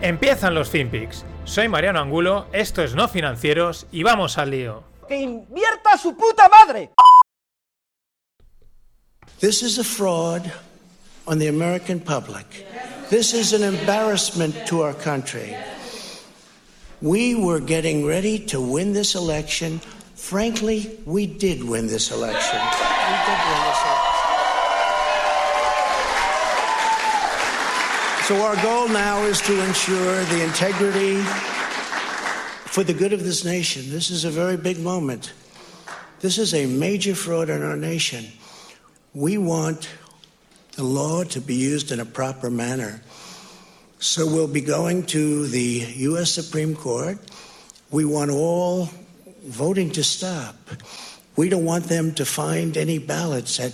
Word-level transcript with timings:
Empiezan 0.00 0.54
los 0.54 0.70
FinPix. 0.70 1.24
Soy 1.44 1.68
Mariano 1.68 1.98
Angulo, 1.98 2.46
esto 2.52 2.82
es 2.82 2.94
No 2.94 3.08
Financieros 3.08 3.86
y 3.90 4.04
vamos 4.04 4.38
al 4.38 4.50
lío. 4.50 4.84
¡Que 5.08 5.16
invierta 5.16 5.98
su 5.98 6.16
puta 6.16 6.48
madre! 6.48 6.90
This 9.40 9.62
is 9.62 9.78
a 9.78 9.84
fraud 9.84 10.42
on 11.26 11.38
the 11.38 11.48
American 11.48 11.98
public. 11.98 12.46
This 13.10 13.34
is 13.34 13.52
an 13.52 13.62
embarrassment 13.64 14.54
to 14.66 14.82
our 14.82 14.94
country. 14.94 15.56
We 17.00 17.34
were 17.34 17.60
getting 17.60 18.06
ready 18.06 18.38
to 18.46 18.60
win 18.60 18.92
this 18.92 19.16
election. 19.16 19.80
Frankly, 20.14 20.98
we 21.06 21.26
did 21.26 21.64
win 21.64 21.88
this 21.88 22.10
election. 22.10 22.58
We 22.58 23.16
did 23.26 23.38
win 23.46 23.60
this 23.64 23.82
election. 23.82 24.07
So 28.28 28.36
our 28.42 28.62
goal 28.62 28.88
now 28.88 29.22
is 29.22 29.40
to 29.40 29.64
ensure 29.64 30.22
the 30.24 30.44
integrity 30.44 31.16
for 32.66 32.84
the 32.84 32.92
good 32.92 33.14
of 33.14 33.24
this 33.24 33.42
nation. 33.42 33.84
This 33.88 34.10
is 34.10 34.26
a 34.26 34.30
very 34.30 34.58
big 34.58 34.78
moment. 34.78 35.32
This 36.20 36.36
is 36.36 36.52
a 36.52 36.66
major 36.66 37.14
fraud 37.14 37.48
in 37.48 37.62
our 37.62 37.74
nation. 37.74 38.26
We 39.14 39.38
want 39.38 39.88
the 40.72 40.82
law 40.82 41.24
to 41.24 41.40
be 41.40 41.54
used 41.54 41.90
in 41.90 42.00
a 42.00 42.04
proper 42.04 42.50
manner. 42.50 43.00
So 43.98 44.26
we'll 44.26 44.46
be 44.46 44.60
going 44.60 45.06
to 45.06 45.46
the 45.46 45.86
U.S. 45.96 46.30
Supreme 46.30 46.76
Court. 46.76 47.16
We 47.90 48.04
want 48.04 48.30
all 48.30 48.90
voting 49.44 49.90
to 49.92 50.04
stop. 50.04 50.54
We 51.36 51.48
don't 51.48 51.64
want 51.64 51.84
them 51.84 52.12
to 52.16 52.26
find 52.26 52.76
any 52.76 52.98
ballots 52.98 53.58
at 53.58 53.72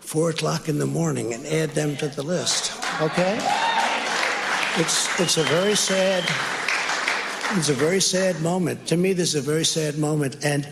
four 0.00 0.30
o'clock 0.30 0.70
in 0.70 0.78
the 0.78 0.86
morning 0.86 1.34
and 1.34 1.44
add 1.44 1.72
them 1.72 1.98
to 1.98 2.08
the 2.08 2.22
list. 2.22 2.72
Okay? 3.02 3.63
It's 4.76 5.20
it's 5.20 5.36
a 5.36 5.44
very 5.44 5.76
sad 5.76 6.24
it's 7.56 7.68
a 7.68 7.74
very 7.74 8.00
sad 8.00 8.40
moment. 8.42 8.88
To 8.88 8.96
me, 8.96 9.12
this 9.12 9.34
is 9.34 9.36
a 9.36 9.40
very 9.40 9.64
sad 9.64 9.96
moment, 9.98 10.44
and 10.44 10.66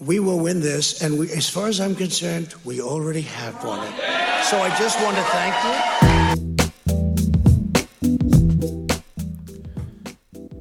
we 0.00 0.18
will 0.18 0.40
win 0.40 0.60
this. 0.60 1.00
And 1.02 1.16
we, 1.16 1.30
as 1.30 1.48
far 1.48 1.68
as 1.68 1.80
I'm 1.80 1.94
concerned, 1.94 2.54
we 2.64 2.80
already 2.80 3.22
have 3.22 3.62
won 3.62 3.86
it. 3.86 3.94
So 4.42 4.58
I 4.60 4.70
just 4.76 5.00
want 5.00 5.16
to 5.16 5.22
thank 5.30 5.54
you. 5.62 5.74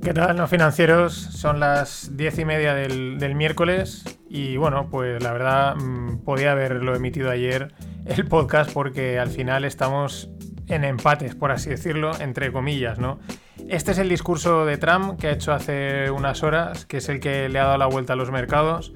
¿Qué 0.03 0.13
tal, 0.13 0.37
no 0.37 0.47
financieros? 0.47 1.13
Son 1.15 1.59
las 1.59 2.15
diez 2.15 2.37
y 2.37 2.45
media 2.45 2.75
del, 2.75 3.17
del 3.17 3.33
miércoles 3.33 4.03
y 4.29 4.57
bueno, 4.57 4.89
pues 4.91 5.21
la 5.23 5.33
verdad 5.33 5.75
mmm, 5.75 6.19
podía 6.19 6.51
haberlo 6.51 6.95
emitido 6.95 7.31
ayer 7.31 7.73
el 8.05 8.25
podcast 8.25 8.71
porque 8.71 9.17
al 9.17 9.29
final 9.29 9.65
estamos 9.65 10.29
en 10.67 10.83
empates, 10.83 11.35
por 11.35 11.51
así 11.51 11.69
decirlo, 11.69 12.11
entre 12.19 12.51
comillas, 12.51 12.99
¿no? 12.99 13.19
Este 13.69 13.91
es 13.91 13.97
el 13.97 14.09
discurso 14.09 14.65
de 14.65 14.77
Trump 14.77 15.19
que 15.19 15.27
ha 15.27 15.31
hecho 15.31 15.53
hace 15.53 16.11
unas 16.11 16.43
horas, 16.43 16.85
que 16.85 16.97
es 16.97 17.09
el 17.09 17.19
que 17.19 17.49
le 17.49 17.59
ha 17.59 17.65
dado 17.65 17.77
la 17.77 17.87
vuelta 17.87 18.13
a 18.13 18.15
los 18.15 18.31
mercados, 18.31 18.93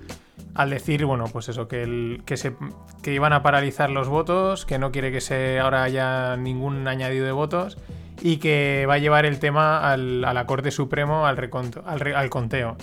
al 0.53 0.69
decir, 0.69 1.05
bueno, 1.05 1.25
pues 1.31 1.49
eso, 1.49 1.67
que, 1.67 2.21
se, 2.35 2.55
que 3.01 3.13
iban 3.13 3.33
a 3.33 3.41
paralizar 3.41 3.89
los 3.89 4.09
votos, 4.09 4.65
que 4.65 4.79
no 4.79 4.91
quiere 4.91 5.11
que 5.11 5.21
se 5.21 5.59
ahora 5.59 5.83
haya 5.83 6.35
ningún 6.35 6.87
añadido 6.87 7.25
de 7.25 7.31
votos 7.31 7.77
y 8.21 8.37
que 8.37 8.85
va 8.87 8.95
a 8.95 8.97
llevar 8.97 9.25
el 9.25 9.39
tema 9.39 9.89
al, 9.91 10.25
a 10.25 10.33
la 10.33 10.45
Corte 10.45 10.71
Supremo 10.71 11.25
al, 11.25 11.37
reconto, 11.37 11.83
al, 11.85 12.13
al 12.13 12.29
conteo. 12.29 12.77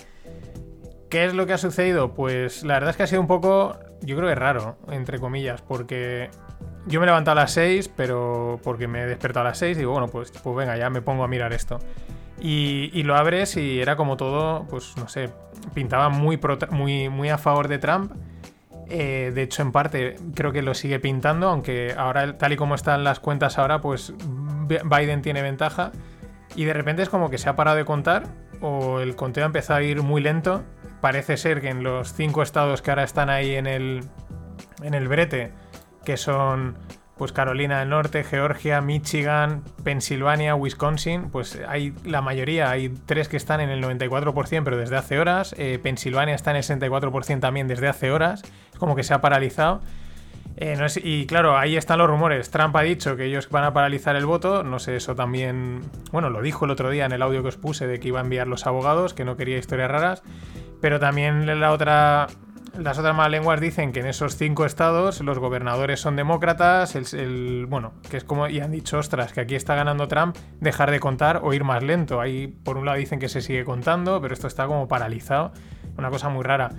¿Qué 1.09 1.25
es 1.25 1.33
lo 1.33 1.45
que 1.45 1.53
ha 1.53 1.57
sucedido? 1.57 2.13
Pues 2.13 2.63
la 2.63 2.75
verdad 2.75 2.91
es 2.91 2.97
que 2.97 3.03
ha 3.03 3.07
sido 3.07 3.21
un 3.21 3.27
poco, 3.27 3.79
yo 4.01 4.15
creo 4.15 4.29
que 4.29 4.35
raro, 4.35 4.77
entre 4.91 5.19
comillas, 5.19 5.61
porque 5.61 6.29
yo 6.85 6.99
me 6.99 7.05
he 7.05 7.07
levantado 7.07 7.39
a 7.39 7.43
las 7.43 7.51
6, 7.51 7.91
pero 7.95 8.59
porque 8.63 8.87
me 8.87 9.01
he 9.01 9.05
despertado 9.05 9.45
a 9.45 9.49
las 9.49 9.57
6 9.59 9.77
y 9.77 9.79
digo, 9.79 9.91
bueno, 9.91 10.07
pues, 10.07 10.31
pues 10.31 10.55
venga, 10.55 10.77
ya 10.77 10.89
me 10.89 11.01
pongo 11.01 11.23
a 11.23 11.27
mirar 11.27 11.53
esto. 11.53 11.79
Y, 12.41 12.89
y 12.93 13.03
lo 13.03 13.15
abres 13.15 13.57
y 13.57 13.81
era 13.81 13.95
como 13.95 14.15
todo, 14.15 14.65
pues 14.69 14.95
no 14.97 15.09
sé, 15.09 15.29
pintaba 15.73 16.09
muy, 16.09 16.37
pro, 16.37 16.57
muy, 16.71 17.09
muy 17.09 17.29
a 17.29 17.37
favor 17.37 17.67
de 17.67 17.79
Trump. 17.79 18.13
Eh, 18.89 19.31
de 19.35 19.43
hecho, 19.43 19.61
en 19.61 19.71
parte 19.71 20.15
creo 20.33 20.51
que 20.51 20.61
lo 20.61 20.73
sigue 20.73 20.99
pintando, 20.99 21.49
aunque 21.49 21.93
ahora, 21.97 22.37
tal 22.37 22.53
y 22.53 22.55
como 22.55 22.75
están 22.75 23.03
las 23.03 23.19
cuentas 23.19 23.59
ahora, 23.59 23.81
pues 23.81 24.13
Biden 24.67 25.21
tiene 25.21 25.41
ventaja. 25.41 25.91
Y 26.55 26.65
de 26.65 26.73
repente 26.73 27.03
es 27.03 27.09
como 27.09 27.29
que 27.29 27.37
se 27.37 27.49
ha 27.49 27.55
parado 27.55 27.77
de 27.77 27.85
contar 27.85 28.23
o 28.61 28.99
el 28.99 29.15
conteo 29.15 29.43
ha 29.43 29.47
empezado 29.47 29.79
a 29.79 29.83
ir 29.83 30.01
muy 30.01 30.21
lento. 30.21 30.63
Parece 31.01 31.37
ser 31.37 31.61
que 31.61 31.69
en 31.69 31.83
los 31.83 32.13
cinco 32.13 32.41
estados 32.41 32.81
que 32.81 32.91
ahora 32.91 33.03
están 33.03 33.29
ahí 33.29 33.55
en 33.55 33.67
el, 33.67 34.03
en 34.81 34.93
el 34.93 35.07
brete, 35.07 35.51
que 36.09 36.17
son 36.17 36.75
pues 37.19 37.31
Carolina 37.31 37.81
del 37.81 37.89
Norte, 37.89 38.23
Georgia, 38.23 38.81
Michigan, 38.81 39.61
Pensilvania, 39.83 40.55
Wisconsin, 40.55 41.29
pues 41.29 41.59
hay 41.67 41.93
la 42.03 42.21
mayoría, 42.21 42.71
hay 42.71 42.89
tres 42.89 43.29
que 43.29 43.37
están 43.37 43.59
en 43.61 43.69
el 43.69 43.83
94%, 43.83 44.63
pero 44.63 44.75
desde 44.75 44.95
hace 44.97 45.19
horas, 45.19 45.53
eh, 45.59 45.77
Pensilvania 45.77 46.33
está 46.33 46.49
en 46.49 46.57
el 46.57 46.63
64% 46.63 47.41
también 47.41 47.67
desde 47.67 47.87
hace 47.87 48.09
horas, 48.09 48.41
es 48.73 48.79
como 48.79 48.95
que 48.95 49.03
se 49.03 49.13
ha 49.13 49.21
paralizado. 49.21 49.81
Eh, 50.57 50.75
no 50.77 50.87
es, 50.87 50.97
y 50.97 51.27
claro, 51.27 51.55
ahí 51.55 51.77
están 51.77 51.99
los 51.99 52.09
rumores. 52.09 52.49
Trump 52.49 52.75
ha 52.75 52.81
dicho 52.81 53.15
que 53.15 53.25
ellos 53.25 53.49
van 53.51 53.65
a 53.65 53.71
paralizar 53.71 54.15
el 54.15 54.25
voto. 54.25 54.63
No 54.63 54.79
sé, 54.79 54.95
eso 54.95 55.15
también. 55.15 55.81
Bueno, 56.11 56.29
lo 56.29 56.41
dijo 56.41 56.65
el 56.65 56.71
otro 56.71 56.89
día 56.89 57.05
en 57.05 57.11
el 57.13 57.21
audio 57.21 57.43
que 57.43 57.49
os 57.49 57.57
puse 57.57 57.87
de 57.87 57.99
que 57.99 58.09
iba 58.09 58.19
a 58.19 58.23
enviar 58.23 58.47
los 58.47 58.67
abogados, 58.67 59.13
que 59.13 59.23
no 59.23 59.37
quería 59.37 59.57
historias 59.57 59.89
raras. 59.89 60.23
Pero 60.81 60.99
también 60.99 61.61
la 61.61 61.71
otra. 61.71 62.27
Las 62.77 62.97
otras 62.97 63.15
malas 63.15 63.31
lenguas 63.31 63.59
dicen 63.59 63.91
que 63.91 63.99
en 64.01 64.07
esos 64.07 64.35
cinco 64.35 64.65
estados 64.65 65.21
los 65.21 65.39
gobernadores 65.39 65.99
son 65.99 66.15
demócratas, 66.15 66.95
el, 66.95 67.65
bueno, 67.67 67.93
que 68.09 68.17
es 68.17 68.23
como, 68.23 68.47
y 68.47 68.59
han 68.59 68.71
dicho, 68.71 68.97
ostras, 68.97 69.33
que 69.33 69.41
aquí 69.41 69.55
está 69.55 69.75
ganando 69.75 70.07
Trump, 70.07 70.35
dejar 70.59 70.91
de 70.91 70.99
contar 70.99 71.41
o 71.43 71.53
ir 71.53 71.63
más 71.63 71.83
lento. 71.83 72.21
Ahí 72.21 72.47
por 72.47 72.77
un 72.77 72.85
lado 72.85 72.97
dicen 72.97 73.19
que 73.19 73.29
se 73.29 73.41
sigue 73.41 73.65
contando, 73.65 74.21
pero 74.21 74.33
esto 74.33 74.47
está 74.47 74.67
como 74.67 74.87
paralizado, 74.87 75.51
una 75.97 76.09
cosa 76.09 76.29
muy 76.29 76.43
rara. 76.43 76.71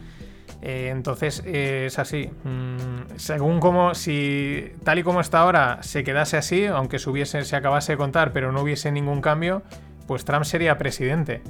Eh, 0.62 0.90
entonces 0.90 1.42
eh, 1.46 1.84
es 1.86 1.98
así. 1.98 2.30
Mm, 2.44 3.16
según 3.16 3.60
como, 3.60 3.94
si 3.94 4.72
tal 4.84 4.98
y 4.98 5.02
como 5.02 5.20
está 5.20 5.40
ahora 5.40 5.82
se 5.82 6.04
quedase 6.04 6.36
así, 6.36 6.66
aunque 6.66 6.98
se, 6.98 7.08
hubiese, 7.10 7.44
se 7.44 7.56
acabase 7.56 7.92
de 7.92 7.98
contar, 7.98 8.32
pero 8.32 8.52
no 8.52 8.62
hubiese 8.62 8.92
ningún 8.92 9.20
cambio, 9.20 9.62
pues 10.06 10.24
Trump 10.24 10.44
sería 10.44 10.76
presidente. 10.78 11.42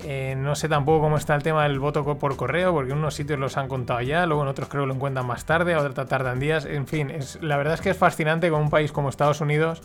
Eh, 0.00 0.34
no 0.36 0.54
sé 0.54 0.68
tampoco 0.68 1.00
cómo 1.02 1.16
está 1.16 1.34
el 1.34 1.42
tema 1.42 1.64
del 1.64 1.80
voto 1.80 2.04
por 2.18 2.36
correo, 2.36 2.72
porque 2.72 2.92
en 2.92 2.98
unos 2.98 3.14
sitios 3.14 3.38
los 3.38 3.56
han 3.56 3.66
contado 3.66 4.00
ya, 4.00 4.26
luego 4.26 4.42
en 4.42 4.48
otros 4.48 4.68
creo 4.68 4.84
que 4.84 4.88
lo 4.88 4.94
encuentran 4.94 5.26
más 5.26 5.44
tarde, 5.44 5.74
a 5.74 5.80
otros 5.80 6.08
tardan 6.08 6.38
días. 6.38 6.64
En 6.66 6.86
fin, 6.86 7.10
es, 7.10 7.38
la 7.42 7.56
verdad 7.56 7.74
es 7.74 7.80
que 7.80 7.90
es 7.90 7.96
fascinante 7.96 8.48
que 8.48 8.52
un 8.52 8.70
país 8.70 8.92
como 8.92 9.08
Estados 9.08 9.40
Unidos 9.40 9.82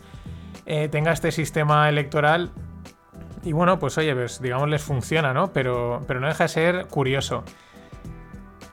eh, 0.65 0.87
tenga 0.89 1.11
este 1.11 1.31
sistema 1.31 1.89
electoral. 1.89 2.51
Y 3.43 3.51
bueno, 3.53 3.79
pues 3.79 3.97
oye, 3.97 4.13
pues 4.13 4.41
digamos 4.41 4.69
les 4.69 4.83
funciona, 4.83 5.33
¿no? 5.33 5.51
Pero, 5.51 6.01
pero 6.07 6.19
no 6.19 6.27
deja 6.27 6.45
de 6.45 6.49
ser 6.49 6.85
curioso. 6.87 7.43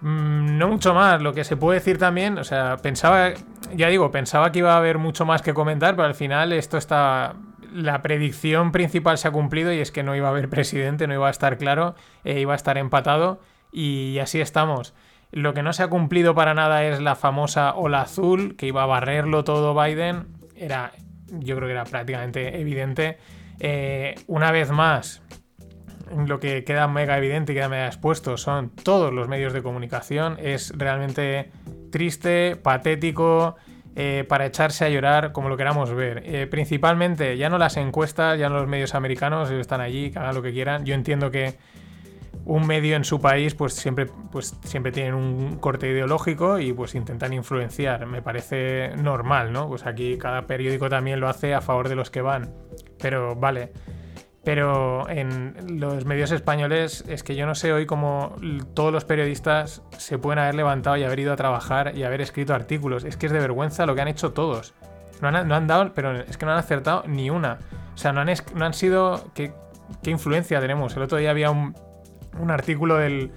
Mm, 0.03 0.59
no 0.59 0.69
mucho 0.69 0.95
más, 0.95 1.21
lo 1.21 1.33
que 1.33 1.45
se 1.45 1.57
puede 1.57 1.79
decir 1.79 1.99
también, 1.99 2.39
o 2.39 2.45
sea, 2.45 2.77
pensaba, 2.79 3.31
ya 3.75 3.89
digo, 3.89 4.11
pensaba 4.11 4.51
que 4.51 4.61
iba 4.61 4.75
a 4.75 4.79
haber 4.79 4.99
mucho 4.99 5.27
más 5.27 5.43
que 5.43 5.53
comentar, 5.53 5.95
pero 5.95 6.07
al 6.07 6.15
final 6.15 6.53
esto 6.53 6.79
está, 6.79 7.35
la 7.73 8.03
predicción 8.03 8.73
principal 8.73 9.19
se 9.19 9.29
ha 9.29 9.31
cumplido 9.31 9.73
y 9.73 9.79
es 9.79 9.93
que 9.93 10.03
no 10.03 10.17
iba 10.17 10.29
a 10.29 10.31
haber 10.31 10.49
presidente, 10.49 11.07
no 11.07 11.15
iba 11.15 11.29
a 11.29 11.31
estar 11.31 11.59
claro, 11.59 11.95
eh, 12.25 12.41
iba 12.41 12.53
a 12.53 12.57
estar 12.57 12.79
empatado 12.79 13.41
y 13.73 14.19
así 14.19 14.41
estamos. 14.41 14.95
Lo 15.33 15.55
que 15.55 15.63
no 15.63 15.73
se 15.73 15.83
ha 15.83 15.89
cumplido 15.89 16.35
para 16.35 16.55
nada 16.55 16.85
es 16.85 17.01
la 17.01 17.15
famosa 17.15 17.75
ola 17.75 18.03
azul, 18.03 18.57
que 18.57 18.67
iba 18.67 18.83
a 18.83 18.87
barrerlo 18.87 19.45
todo 19.45 19.81
Biden, 19.81 20.27
era, 20.57 20.93
yo 21.29 21.57
creo 21.57 21.69
que 21.69 21.73
era 21.73 21.85
prácticamente 21.85 22.61
evidente. 22.61 23.19
Eh, 23.61 24.17
una 24.27 24.51
vez 24.51 24.71
más, 24.71 25.23
lo 26.27 26.41
que 26.41 26.65
queda 26.65 26.89
mega 26.89 27.17
evidente 27.17 27.53
y 27.53 27.55
queda 27.55 27.69
mega 27.69 27.87
expuesto 27.87 28.37
son 28.37 28.71
todos 28.71 29.13
los 29.13 29.29
medios 29.29 29.53
de 29.53 29.63
comunicación. 29.63 30.37
Es 30.41 30.73
realmente 30.77 31.53
triste, 31.93 32.57
patético, 32.57 33.57
eh, 33.97 34.25
para 34.29 34.47
echarse 34.47 34.85
a 34.85 34.89
llorar 34.89 35.33
como 35.33 35.49
lo 35.49 35.57
queramos 35.57 35.93
ver. 35.93 36.23
Eh, 36.25 36.47
principalmente, 36.47 37.37
ya 37.37 37.49
no 37.49 37.59
las 37.59 37.77
encuestas, 37.77 38.39
ya 38.39 38.49
no 38.49 38.57
los 38.57 38.69
medios 38.69 38.95
americanos, 38.95 39.49
ellos 39.51 39.61
están 39.61 39.81
allí, 39.81 40.11
que 40.11 40.19
hagan 40.19 40.35
lo 40.35 40.43
que 40.43 40.53
quieran. 40.53 40.85
Yo 40.85 40.95
entiendo 40.95 41.31
que 41.31 41.59
un 42.45 42.67
medio 42.67 42.97
en 42.97 43.05
su 43.05 43.21
país 43.21 43.55
pues 43.55 43.75
siempre, 43.75 44.07
pues 44.07 44.57
siempre 44.65 44.93
tienen 44.93 45.15
un 45.15 45.59
corte 45.59 45.89
ideológico 45.89 46.59
y 46.59 46.73
pues 46.73 46.95
intentan 46.95 47.33
influenciar. 47.33 48.07
Me 48.07 48.23
parece 48.23 48.93
normal, 48.97 49.53
¿no? 49.53 49.69
Pues 49.69 49.87
aquí 49.87 50.17
cada 50.19 50.47
periódico 50.47 50.89
también 50.89 51.21
lo 51.21 51.29
hace 51.29 51.55
a 51.55 51.61
favor 51.61 51.89
de 51.89 51.97
los 51.97 52.11
que 52.11 52.23
van. 52.23 52.53
Pero 52.99 53.35
vale. 53.35 53.73
Pero 54.43 55.09
en 55.11 55.81
los 55.81 56.07
medios 56.07 56.33
españoles 56.33 57.05
es 57.09 57.23
que 57.23 57.37
yo 57.37 57.45
no 57.45 57.55
sé 57.55 57.73
hoy 57.75 57.85
cómo 57.85 58.37
todos 58.73 58.91
los 58.91 59.05
periodistas 59.05 59.83
se 59.99 60.17
pueden 60.17 60.39
haber 60.39 60.55
levantado 60.55 60.97
y 60.97 61.05
haber 61.05 61.21
ido 61.21 61.33
a 61.33 61.37
trabajar 61.37 61.95
y 61.95 62.05
haber 62.05 62.23
escrito 62.23 62.55
artículos. 62.55 63.05
Es 63.05 63.17
que 63.19 63.27
es 63.27 63.33
de 63.33 63.39
vergüenza 63.39 63.85
lo 63.85 63.95
que 63.95 64.01
han 64.01 64.09
hecho 64.09 64.33
todos. 64.33 64.73
No 65.21 65.29
han, 65.29 65.47
no 65.47 65.55
han 65.55 65.67
dado, 65.67 65.93
pero 65.95 66.19
es 66.19 66.39
que 66.39 66.47
no 66.47 66.53
han 66.53 66.59
acertado 66.59 67.05
ni 67.07 67.29
una. 67.29 67.59
O 67.95 67.99
sea, 67.99 68.13
no 68.13 68.23
han, 68.23 68.31
no 68.55 68.65
han 68.65 68.73
sido... 68.73 69.25
¿qué, 69.35 69.53
¿Qué 70.03 70.11
influencia 70.11 70.61
tenemos? 70.61 70.97
El 70.97 71.03
otro 71.03 71.19
día 71.19 71.31
había 71.31 71.51
un, 71.51 71.75
un 72.39 72.51
artículo 72.51 72.97
del... 72.97 73.31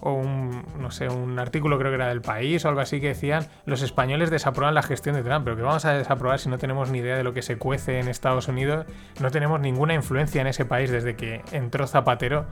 O 0.00 0.12
un, 0.12 0.64
no 0.78 0.90
sé, 0.90 1.08
un 1.08 1.38
artículo 1.38 1.78
creo 1.78 1.90
que 1.90 1.96
era 1.96 2.08
del 2.08 2.20
país 2.20 2.64
o 2.64 2.68
algo 2.68 2.80
así 2.80 3.00
que 3.00 3.08
decían 3.08 3.46
los 3.64 3.82
españoles 3.82 4.30
desaprueban 4.30 4.74
la 4.74 4.82
gestión 4.82 5.14
de 5.16 5.22
Trump. 5.22 5.44
Pero 5.44 5.56
que 5.56 5.62
vamos 5.62 5.84
a 5.84 5.92
desaprobar 5.92 6.38
si 6.38 6.48
no 6.48 6.58
tenemos 6.58 6.90
ni 6.90 6.98
idea 6.98 7.16
de 7.16 7.24
lo 7.24 7.32
que 7.32 7.42
se 7.42 7.56
cuece 7.56 7.98
en 7.98 8.08
Estados 8.08 8.48
Unidos? 8.48 8.86
No 9.20 9.30
tenemos 9.30 9.60
ninguna 9.60 9.94
influencia 9.94 10.40
en 10.40 10.46
ese 10.46 10.64
país 10.64 10.90
desde 10.90 11.16
que 11.16 11.42
entró 11.52 11.86
Zapatero. 11.86 12.46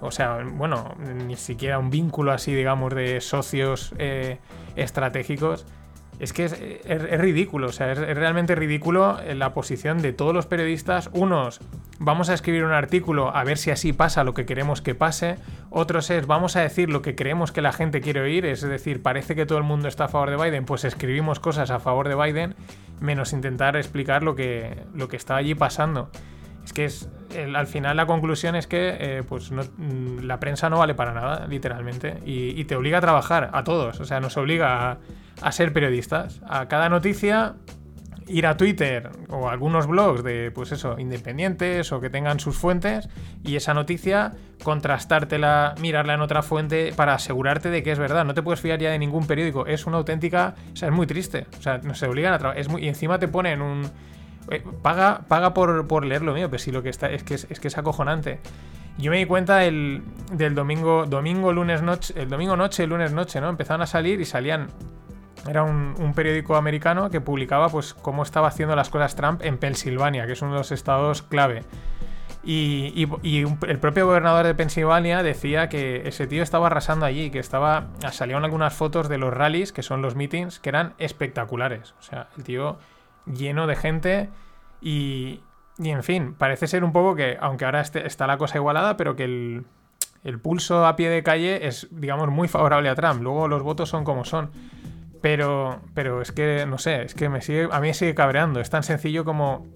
O 0.00 0.10
sea, 0.10 0.38
bueno, 0.44 0.94
ni 0.98 1.36
siquiera 1.36 1.78
un 1.78 1.90
vínculo 1.90 2.32
así, 2.32 2.54
digamos, 2.54 2.94
de 2.94 3.20
socios 3.20 3.94
eh, 3.98 4.38
estratégicos. 4.76 5.66
Es 6.20 6.32
que 6.32 6.44
es, 6.44 6.52
es- 6.52 7.18
ridículo, 7.20 7.66
o 7.68 7.72
sea, 7.72 7.92
es, 7.92 7.98
es 7.98 8.16
realmente 8.16 8.54
ridículo 8.54 9.18
eh, 9.20 9.34
la 9.34 9.52
posición 9.52 10.00
de 10.00 10.12
todos 10.12 10.32
los 10.32 10.46
periodistas. 10.46 11.10
Unos, 11.12 11.60
vamos 11.98 12.28
a 12.28 12.34
escribir 12.34 12.64
un 12.64 12.72
artículo 12.72 13.34
a 13.34 13.42
ver 13.44 13.58
si 13.58 13.70
así 13.72 13.92
pasa 13.92 14.22
lo 14.24 14.32
que 14.32 14.46
queremos 14.46 14.80
que 14.80 14.94
pase. 14.94 15.36
Otros 15.70 16.10
es, 16.10 16.26
vamos 16.26 16.54
a 16.56 16.60
decir 16.60 16.88
lo 16.88 17.02
que 17.02 17.14
creemos 17.16 17.50
que 17.52 17.60
la 17.62 17.72
gente 17.72 18.00
quiere 18.00 18.20
oír. 18.20 18.46
Es 18.46 18.62
decir, 18.62 19.02
parece 19.02 19.34
que 19.34 19.44
todo 19.44 19.58
el 19.58 19.64
mundo 19.64 19.88
está 19.88 20.04
a 20.04 20.08
favor 20.08 20.30
de 20.30 20.36
Biden, 20.36 20.64
pues 20.64 20.84
escribimos 20.84 21.40
cosas 21.40 21.70
a 21.70 21.80
favor 21.80 22.08
de 22.08 22.14
Biden, 22.14 22.54
menos 23.00 23.32
intentar 23.32 23.76
explicar 23.76 24.22
lo 24.22 24.34
que, 24.36 24.84
lo 24.94 25.08
que 25.08 25.16
está 25.16 25.36
allí 25.36 25.54
pasando. 25.56 26.10
Es 26.64 26.72
que 26.72 26.84
es, 26.86 27.08
al 27.54 27.66
final 27.66 27.96
la 27.96 28.06
conclusión 28.06 28.56
es 28.56 28.66
que 28.66 28.96
eh, 28.98 29.22
pues 29.28 29.50
mm, 29.50 30.20
la 30.20 30.40
prensa 30.40 30.70
no 30.70 30.78
vale 30.78 30.94
para 30.94 31.12
nada, 31.12 31.46
literalmente, 31.46 32.18
y, 32.24 32.60
y 32.60 32.64
te 32.64 32.76
obliga 32.76 32.98
a 32.98 33.00
trabajar, 33.00 33.50
a 33.52 33.64
todos, 33.64 34.00
o 34.00 34.04
sea, 34.04 34.20
nos 34.20 34.36
obliga 34.36 34.90
a, 34.90 34.98
a 35.40 35.52
ser 35.52 35.72
periodistas. 35.72 36.40
A 36.48 36.68
cada 36.68 36.88
noticia 36.88 37.54
ir 38.26 38.46
a 38.46 38.56
Twitter 38.56 39.10
o 39.28 39.48
a 39.48 39.52
algunos 39.52 39.86
blogs 39.86 40.22
de, 40.22 40.50
pues 40.50 40.72
eso, 40.72 40.98
independientes 40.98 41.92
o 41.92 42.00
que 42.00 42.10
tengan 42.10 42.40
sus 42.40 42.56
fuentes 42.56 43.08
y 43.42 43.56
esa 43.56 43.74
noticia 43.74 44.32
contrastártela, 44.62 45.74
mirarla 45.80 46.14
en 46.14 46.20
otra 46.20 46.42
fuente 46.42 46.92
para 46.96 47.14
asegurarte 47.14 47.70
de 47.70 47.82
que 47.82 47.92
es 47.92 47.98
verdad. 47.98 48.24
No 48.24 48.34
te 48.34 48.42
puedes 48.42 48.60
fiar 48.60 48.78
ya 48.78 48.90
de 48.90 48.98
ningún 48.98 49.26
periódico. 49.26 49.66
Es 49.66 49.86
una 49.86 49.98
auténtica, 49.98 50.54
o 50.72 50.76
sea, 50.76 50.88
es 50.88 50.94
muy 50.94 51.06
triste. 51.06 51.46
O 51.58 51.62
sea, 51.62 51.78
nos 51.78 52.02
obligan 52.02 52.32
a 52.32 52.38
trabajar. 52.38 52.64
Y 52.80 52.88
encima 52.88 53.18
te 53.18 53.28
ponen 53.28 53.60
un 53.60 53.90
paga, 54.82 55.22
paga 55.28 55.54
por, 55.54 55.86
por 55.86 56.04
leer 56.04 56.22
lo 56.22 56.34
mío, 56.34 56.48
pero 56.50 56.58
sí 56.58 56.70
lo 56.72 56.82
que 56.82 56.88
está 56.88 57.10
es 57.10 57.22
que 57.22 57.34
es, 57.34 57.46
es 57.50 57.60
que 57.60 57.68
es 57.68 57.78
acojonante. 57.78 58.40
Yo 58.98 59.10
me 59.10 59.18
di 59.18 59.26
cuenta 59.26 59.64
el, 59.64 60.02
del 60.32 60.54
domingo, 60.54 61.06
domingo, 61.06 61.52
lunes 61.52 61.82
noche, 61.82 62.14
el 62.16 62.28
domingo 62.28 62.56
noche, 62.56 62.86
lunes 62.86 63.12
noche, 63.12 63.40
¿no? 63.40 63.48
Empezaron 63.48 63.82
a 63.82 63.86
salir 63.86 64.20
y 64.20 64.24
salían. 64.24 64.68
Era 65.48 65.62
un, 65.62 65.94
un 65.98 66.14
periódico 66.14 66.56
americano 66.56 67.10
que 67.10 67.20
publicaba 67.20 67.68
pues 67.68 67.92
cómo 67.92 68.22
estaba 68.22 68.48
haciendo 68.48 68.76
las 68.76 68.88
cosas 68.90 69.14
Trump 69.16 69.42
en 69.44 69.58
Pensilvania, 69.58 70.26
que 70.26 70.32
es 70.32 70.42
uno 70.42 70.52
de 70.52 70.58
los 70.58 70.72
estados 70.72 71.22
clave. 71.22 71.64
Y, 72.44 73.08
y- 73.22 73.44
el 73.66 73.78
propio 73.78 74.06
gobernador 74.06 74.46
de 74.46 74.54
Pensilvania 74.54 75.22
decía 75.22 75.68
que 75.68 76.06
ese 76.06 76.26
tío 76.26 76.42
estaba 76.42 76.66
arrasando 76.68 77.04
allí, 77.06 77.30
que 77.30 77.38
estaba. 77.38 77.88
Salieron 78.12 78.44
algunas 78.44 78.74
fotos 78.74 79.08
de 79.08 79.18
los 79.18 79.32
rallies, 79.34 79.72
que 79.72 79.82
son 79.82 80.02
los 80.02 80.14
meetings, 80.14 80.60
que 80.60 80.68
eran 80.68 80.94
espectaculares. 80.98 81.94
O 81.98 82.02
sea, 82.02 82.28
el 82.36 82.44
tío 82.44 82.78
lleno 83.26 83.66
de 83.66 83.76
gente 83.76 84.28
y, 84.80 85.40
y 85.78 85.90
en 85.90 86.02
fin, 86.02 86.34
parece 86.34 86.66
ser 86.66 86.84
un 86.84 86.92
poco 86.92 87.14
que, 87.16 87.36
aunque 87.40 87.64
ahora 87.64 87.80
este- 87.80 88.06
está 88.06 88.26
la 88.26 88.38
cosa 88.38 88.58
igualada, 88.58 88.96
pero 88.96 89.16
que 89.16 89.24
el, 89.24 89.64
el 90.24 90.38
pulso 90.38 90.86
a 90.86 90.96
pie 90.96 91.10
de 91.10 91.22
calle 91.22 91.66
es, 91.66 91.88
digamos, 91.90 92.28
muy 92.30 92.48
favorable 92.48 92.88
a 92.88 92.94
Trump. 92.94 93.22
Luego 93.22 93.48
los 93.48 93.62
votos 93.62 93.88
son 93.88 94.04
como 94.04 94.24
son. 94.24 94.50
Pero, 95.20 95.80
pero 95.94 96.20
es 96.20 96.32
que, 96.32 96.66
no 96.66 96.76
sé, 96.76 97.02
es 97.02 97.14
que 97.14 97.30
me 97.30 97.40
sigue, 97.40 97.68
a 97.72 97.80
mí 97.80 97.88
me 97.88 97.94
sigue 97.94 98.14
cabreando. 98.14 98.60
Es 98.60 98.68
tan 98.68 98.82
sencillo 98.82 99.24
como, 99.24 99.66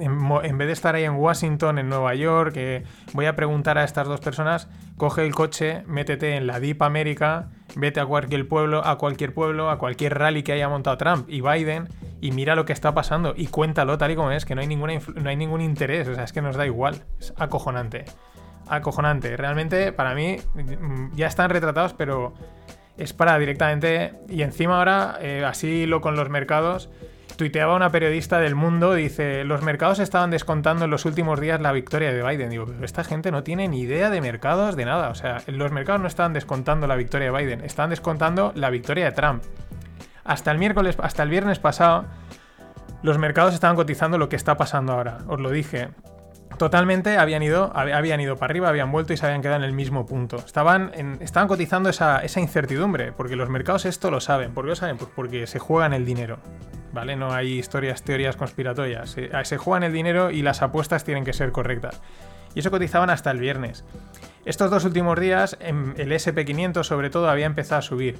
en, 0.00 0.18
en 0.42 0.58
vez 0.58 0.66
de 0.66 0.72
estar 0.72 0.96
ahí 0.96 1.04
en 1.04 1.14
Washington, 1.14 1.78
en 1.78 1.88
Nueva 1.88 2.16
York, 2.16 2.52
que 2.52 2.82
voy 3.12 3.26
a 3.26 3.36
preguntar 3.36 3.78
a 3.78 3.84
estas 3.84 4.08
dos 4.08 4.18
personas, 4.18 4.68
coge 4.96 5.24
el 5.24 5.36
coche, 5.36 5.84
métete 5.86 6.34
en 6.36 6.48
la 6.48 6.58
Deep 6.58 6.82
América, 6.82 7.48
vete 7.76 8.00
a 8.00 8.06
cualquier 8.06 8.48
pueblo, 8.48 8.84
a 8.84 8.98
cualquier 8.98 9.32
pueblo, 9.32 9.70
a 9.70 9.78
cualquier 9.78 10.18
rally 10.18 10.42
que 10.42 10.50
haya 10.52 10.68
montado 10.68 10.96
Trump 10.96 11.28
y 11.28 11.42
Biden 11.42 11.88
y 12.22 12.30
mira 12.30 12.54
lo 12.54 12.64
que 12.64 12.72
está 12.72 12.94
pasando 12.94 13.34
y 13.36 13.48
cuéntalo 13.48 13.98
tal 13.98 14.12
y 14.12 14.16
como 14.16 14.30
es, 14.30 14.44
que 14.44 14.54
no 14.54 14.60
hay, 14.60 14.68
ninguna 14.68 14.94
no 15.16 15.28
hay 15.28 15.36
ningún 15.36 15.60
interés, 15.60 16.06
o 16.06 16.14
sea, 16.14 16.22
es 16.22 16.32
que 16.32 16.40
nos 16.40 16.56
da 16.56 16.64
igual, 16.64 17.02
es 17.18 17.34
acojonante. 17.36 18.04
Acojonante, 18.68 19.36
realmente 19.36 19.92
para 19.92 20.14
mí 20.14 20.36
mm, 20.54 21.16
ya 21.16 21.26
están 21.26 21.50
retratados, 21.50 21.94
pero 21.94 22.32
es 22.96 23.12
para 23.12 23.36
directamente. 23.40 24.14
Y 24.28 24.42
encima 24.42 24.78
ahora, 24.78 25.18
eh, 25.20 25.44
así 25.44 25.84
lo 25.84 26.00
con 26.00 26.14
los 26.14 26.28
mercados, 26.28 26.90
tuiteaba 27.36 27.74
una 27.74 27.90
periodista 27.90 28.38
del 28.38 28.54
mundo, 28.54 28.94
dice, 28.94 29.42
los 29.42 29.62
mercados 29.62 29.98
estaban 29.98 30.30
descontando 30.30 30.84
en 30.84 30.92
los 30.92 31.04
últimos 31.04 31.40
días 31.40 31.60
la 31.60 31.72
victoria 31.72 32.12
de 32.12 32.22
Biden. 32.22 32.50
Digo, 32.50 32.66
pero 32.66 32.84
esta 32.84 33.02
gente 33.02 33.32
no 33.32 33.42
tiene 33.42 33.66
ni 33.66 33.80
idea 33.80 34.10
de 34.10 34.20
mercados, 34.20 34.76
de 34.76 34.84
nada. 34.84 35.08
O 35.08 35.16
sea, 35.16 35.42
los 35.48 35.72
mercados 35.72 36.00
no 36.00 36.06
estaban 36.06 36.34
descontando 36.34 36.86
la 36.86 36.94
victoria 36.94 37.32
de 37.32 37.36
Biden, 37.36 37.64
estaban 37.64 37.90
descontando 37.90 38.52
la 38.54 38.70
victoria 38.70 39.06
de 39.06 39.12
Trump. 39.12 39.42
Hasta 40.24 40.50
el 40.50 40.58
miércoles, 40.58 40.96
hasta 41.02 41.22
el 41.22 41.28
viernes 41.30 41.58
pasado, 41.58 42.04
los 43.02 43.18
mercados 43.18 43.54
estaban 43.54 43.76
cotizando 43.76 44.18
lo 44.18 44.28
que 44.28 44.36
está 44.36 44.56
pasando 44.56 44.92
ahora. 44.92 45.18
Os 45.26 45.40
lo 45.40 45.50
dije. 45.50 45.88
Totalmente 46.58 47.16
habían 47.16 47.42
ido, 47.42 47.72
hab- 47.72 47.92
habían 47.94 48.20
ido 48.20 48.36
para 48.36 48.50
arriba, 48.52 48.68
habían 48.68 48.92
vuelto 48.92 49.12
y 49.12 49.16
se 49.16 49.24
habían 49.26 49.40
quedado 49.42 49.56
en 49.58 49.64
el 49.64 49.72
mismo 49.72 50.04
punto. 50.06 50.36
Estaban, 50.36 50.92
estaban 51.20 51.48
cotizando 51.48 51.88
esa, 51.88 52.22
incertidumbre, 52.38 53.10
porque 53.12 53.36
los 53.36 53.48
mercados 53.48 53.86
esto 53.86 54.10
lo 54.10 54.20
saben. 54.20 54.52
¿Por 54.52 54.64
qué 54.64 54.68
lo 54.70 54.76
saben? 54.76 54.98
Pues 54.98 55.10
porque 55.16 55.46
se 55.46 55.58
juegan 55.58 55.92
el 55.94 56.04
dinero. 56.04 56.38
¿Vale? 56.92 57.16
No 57.16 57.32
hay 57.32 57.58
historias, 57.58 58.02
teorías 58.02 58.36
conspiratorias. 58.36 59.10
Se, 59.10 59.30
se 59.44 59.56
juegan 59.56 59.82
el 59.82 59.94
dinero 59.94 60.30
y 60.30 60.42
las 60.42 60.60
apuestas 60.60 61.04
tienen 61.04 61.24
que 61.24 61.32
ser 61.32 61.50
correctas. 61.50 62.00
Y 62.54 62.60
eso 62.60 62.70
cotizaban 62.70 63.08
hasta 63.08 63.30
el 63.30 63.38
viernes. 63.40 63.82
Estos 64.44 64.70
dos 64.70 64.84
últimos 64.84 65.18
días, 65.18 65.56
el 65.60 66.12
SP500 66.12 66.84
sobre 66.84 67.08
todo 67.08 67.30
había 67.30 67.46
empezado 67.46 67.78
a 67.78 67.82
subir. 67.82 68.18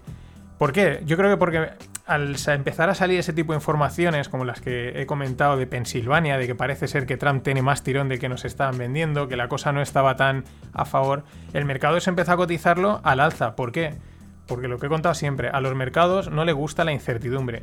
¿Por 0.57 0.73
qué? 0.73 1.03
Yo 1.05 1.19
creo 1.19 1.29
que 1.29 1.37
porque 1.37 1.69
al 2.07 2.37
empezar 2.49 2.91
a 2.91 2.95
salir 2.95 3.19
ese 3.19 3.33
tipo 3.33 3.53
de 3.53 3.59
informaciones, 3.59 4.29
como 4.29 4.45
las 4.45 4.61
que 4.61 5.01
he 5.01 5.07
comentado 5.07 5.57
de 5.57 5.67
Pensilvania, 5.67 6.37
de 6.37 6.47
que 6.47 6.55
parece 6.55 6.89
ser 6.89 7.07
que 7.07 7.17
Trump 7.17 7.43
tiene 7.43 7.63
más 7.63 7.83
tirón 7.83 8.09
de 8.09 8.19
que 8.19 8.29
nos 8.29 8.45
estaban 8.45 8.77
vendiendo, 8.77 9.29
que 9.29 9.37
la 9.37 9.49
cosa 9.49 9.73
no 9.73 9.81
estaba 9.81 10.17
tan 10.17 10.45
a 10.73 10.85
favor, 10.85 11.25
el 11.53 11.65
mercado 11.65 12.01
se 12.01 12.11
empezó 12.11 12.33
a 12.33 12.37
cotizarlo 12.37 13.01
al 13.05 13.21
alza. 13.21 13.55
¿Por 13.55 13.71
qué? 13.73 13.99
Porque 14.47 14.69
lo 14.69 14.79
que 14.79 14.87
he 14.87 14.89
contado 14.89 15.15
siempre, 15.15 15.49
a 15.49 15.61
los 15.61 15.75
mercados 15.75 16.31
no 16.31 16.45
le 16.45 16.53
gusta 16.53 16.85
la 16.85 16.93
incertidumbre. 16.93 17.63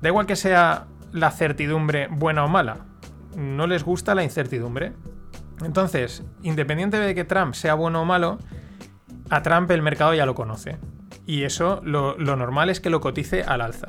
Da 0.00 0.08
igual 0.08 0.26
que 0.26 0.36
sea 0.36 0.86
la 1.12 1.30
certidumbre 1.30 2.08
buena 2.10 2.44
o 2.44 2.48
mala, 2.48 2.86
no 3.34 3.66
les 3.66 3.82
gusta 3.82 4.14
la 4.14 4.24
incertidumbre. 4.24 4.92
Entonces, 5.64 6.22
independiente 6.42 6.98
de 6.98 7.14
que 7.14 7.24
Trump 7.24 7.54
sea 7.54 7.74
bueno 7.74 8.02
o 8.02 8.04
malo, 8.04 8.38
a 9.30 9.42
Trump 9.42 9.70
el 9.70 9.80
mercado 9.82 10.12
ya 10.14 10.26
lo 10.26 10.34
conoce. 10.34 10.76
Y 11.26 11.44
eso 11.44 11.80
lo, 11.84 12.16
normal 12.16 12.70
es 12.70 12.80
que 12.80 12.90
lo 12.90 13.00
cotice 13.00 13.42
al 13.42 13.60
alza. 13.60 13.88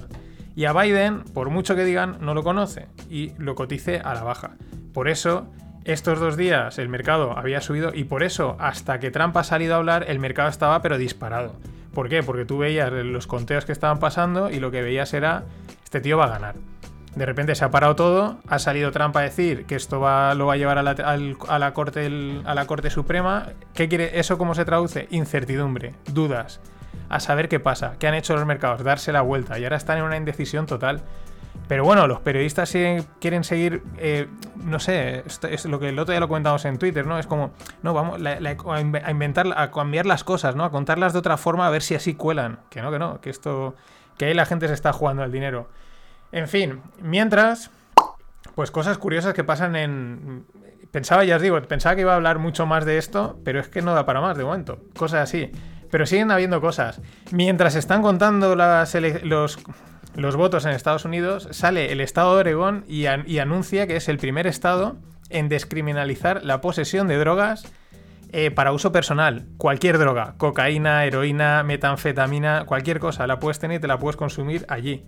Y 0.56 0.66
a 0.66 0.74
Biden, 0.74 1.24
por 1.34 1.50
mucho 1.50 1.76
que 1.76 1.84
digan, 1.84 2.18
no 2.22 2.34
lo 2.34 2.44
conoce 2.44 2.88
y 3.10 3.34
lo 3.38 3.56
cotice 3.56 4.00
a 4.00 4.14
la 4.14 4.24
baja. 4.24 4.52
Por 4.94 5.10
eso, 5.10 5.48
estos 5.84 6.20
dos 6.20 6.38
días 6.38 6.80
el 6.80 6.88
mercado 6.88 7.38
había 7.38 7.60
subido 7.60 7.92
y 7.94 8.06
por 8.06 8.24
eso, 8.24 8.56
hasta 8.60 9.00
que 9.00 9.12
Trump 9.12 9.36
ha 9.36 9.44
salido 9.44 9.76
a 9.76 9.78
hablar, 9.78 10.06
el 10.08 10.20
mercado 10.20 10.48
estaba 10.48 10.82
pero 10.82 10.98
disparado. 10.98 11.56
¿Por 11.94 12.08
qué? 12.10 12.24
Porque 12.24 12.46
tú 12.46 12.58
veías 12.58 12.92
los 12.92 13.28
conteos 13.28 13.66
que 13.66 13.72
estaban 13.74 14.00
pasando 14.00 14.50
y 14.50 14.60
lo 14.60 14.72
que 14.72 14.82
veías 14.82 15.14
era, 15.14 15.44
este 15.84 16.00
tío 16.00 16.18
va 16.18 16.26
a 16.26 16.30
ganar. 16.30 16.56
De 17.16 17.26
repente 17.26 17.56
se 17.56 17.64
ha 17.64 17.72
parado 17.72 17.96
todo, 17.96 18.40
ha 18.48 18.60
salido 18.60 18.92
Trump 18.92 19.16
a 19.16 19.22
decir 19.22 19.66
que 19.66 19.76
esto 19.76 20.02
va, 20.02 20.36
lo 20.36 20.48
va 20.48 20.54
a 20.54 20.58
llevar 20.58 20.78
a 20.78 20.84
la, 20.84 20.92
a 20.92 21.60
la 21.60 21.74
corte, 21.74 22.42
a 22.44 22.54
la 22.54 22.68
Corte 22.68 22.90
Suprema. 22.90 23.48
¿Qué 23.74 23.88
quiere? 23.88 24.20
¿Eso 24.20 24.38
cómo 24.38 24.54
se 24.54 24.66
traduce? 24.66 25.08
Incertidumbre, 25.12 25.96
dudas, 26.12 26.60
a 27.16 27.20
saber 27.20 27.50
qué 27.50 27.60
pasa, 27.60 27.94
qué 28.00 28.08
han 28.08 28.14
hecho 28.14 28.36
los 28.36 28.46
mercados, 28.46 28.84
darse 28.84 29.12
la 29.12 29.22
vuelta 29.22 29.58
y 29.60 29.64
ahora 29.64 29.78
están 29.78 29.98
en 29.98 30.04
una 30.04 30.18
indecisión 30.18 30.66
total. 30.66 31.02
Pero 31.68 31.84
bueno, 31.84 32.06
los 32.06 32.20
periodistas 32.20 32.72
quieren 33.20 33.44
seguir, 33.44 33.82
eh, 33.98 34.28
no 34.58 34.80
sé, 34.80 35.24
es 35.50 35.66
lo 35.66 35.80
que 35.80 35.90
el 35.90 35.98
otro 35.98 36.12
día 36.12 36.20
lo 36.20 36.28
comentamos 36.28 36.64
en 36.66 36.78
Twitter, 36.78 37.08
¿no? 37.08 37.18
Es 37.18 37.26
como, 37.26 37.54
no, 37.82 37.94
vamos 37.94 38.18
a 38.20 38.40
inve- 38.40 39.02
a 39.04 39.10
inventar, 39.10 39.48
a 39.56 39.72
cambiar 39.72 40.06
las 40.06 40.24
cosas, 40.24 40.56
¿no? 40.56 40.64
A 40.64 40.70
contarlas 40.70 41.14
de 41.14 41.20
otra 41.20 41.38
forma 41.38 41.66
a 41.66 41.72
ver 41.72 41.82
si 41.82 41.96
así 41.96 42.14
cuelan. 42.14 42.60
Que 42.70 42.82
no, 42.82 42.92
que 42.92 43.00
no, 43.00 43.20
que 43.20 43.32
esto, 43.32 43.74
que 44.18 44.26
ahí 44.26 44.34
la 44.36 44.46
gente 44.46 44.68
se 44.68 44.76
está 44.76 44.94
jugando 44.94 45.24
al 45.24 45.32
dinero. 45.32 45.70
En 46.32 46.48
fin, 46.48 46.82
mientras, 47.02 47.72
pues 48.54 48.70
cosas 48.70 48.98
curiosas 49.00 49.34
que 49.34 49.44
pasan 49.44 49.76
en... 49.76 50.46
Pensaba, 50.92 51.24
ya 51.24 51.38
os 51.38 51.42
digo, 51.42 51.60
pensaba 51.64 51.96
que 51.96 52.02
iba 52.02 52.12
a 52.12 52.16
hablar 52.16 52.38
mucho 52.38 52.66
más 52.66 52.86
de 52.86 52.98
esto, 52.98 53.40
pero 53.44 53.60
es 53.60 53.70
que 53.70 53.82
no 53.82 53.96
da 53.96 54.06
para 54.06 54.22
más 54.22 54.38
de 54.38 54.44
momento. 54.44 54.80
Cosas 54.96 55.22
así. 55.22 55.52
Pero 55.96 56.06
siguen 56.06 56.30
habiendo 56.30 56.60
cosas. 56.60 57.00
Mientras 57.32 57.74
están 57.76 58.02
contando 58.02 58.54
los, 58.54 59.58
votos 60.36 60.66
en 60.66 60.72
Estados 60.72 61.06
Unidos, 61.06 61.48
sale 61.52 61.94
el 61.94 62.02
estado 62.02 62.34
de 62.34 62.42
Oregón 62.42 62.84
y 62.86 63.06
anuncia 63.06 63.88
que 63.88 63.96
es 63.96 64.10
el 64.10 64.18
primer 64.18 64.46
estado 64.46 64.98
en 65.30 65.48
descriminalizar 65.48 66.44
la 66.44 66.60
posesión 66.60 67.08
de 67.08 67.18
drogas 67.18 67.72
eh, 68.34 68.52
para 68.52 68.74
uso 68.74 68.92
personal. 68.92 69.46
Cualquier 69.58 69.98
droga, 69.98 70.34
cocaína, 70.38 71.06
heroína, 71.06 71.64
metanfetamina, 71.64 72.66
cualquier 72.66 73.00
cosa, 73.00 73.26
la 73.26 73.40
puedes 73.40 73.60
tener 73.60 73.78
y 73.78 73.80
te 73.80 73.88
la 73.88 73.98
puedes 73.98 74.18
consumir 74.18 74.66
allí. 74.68 75.06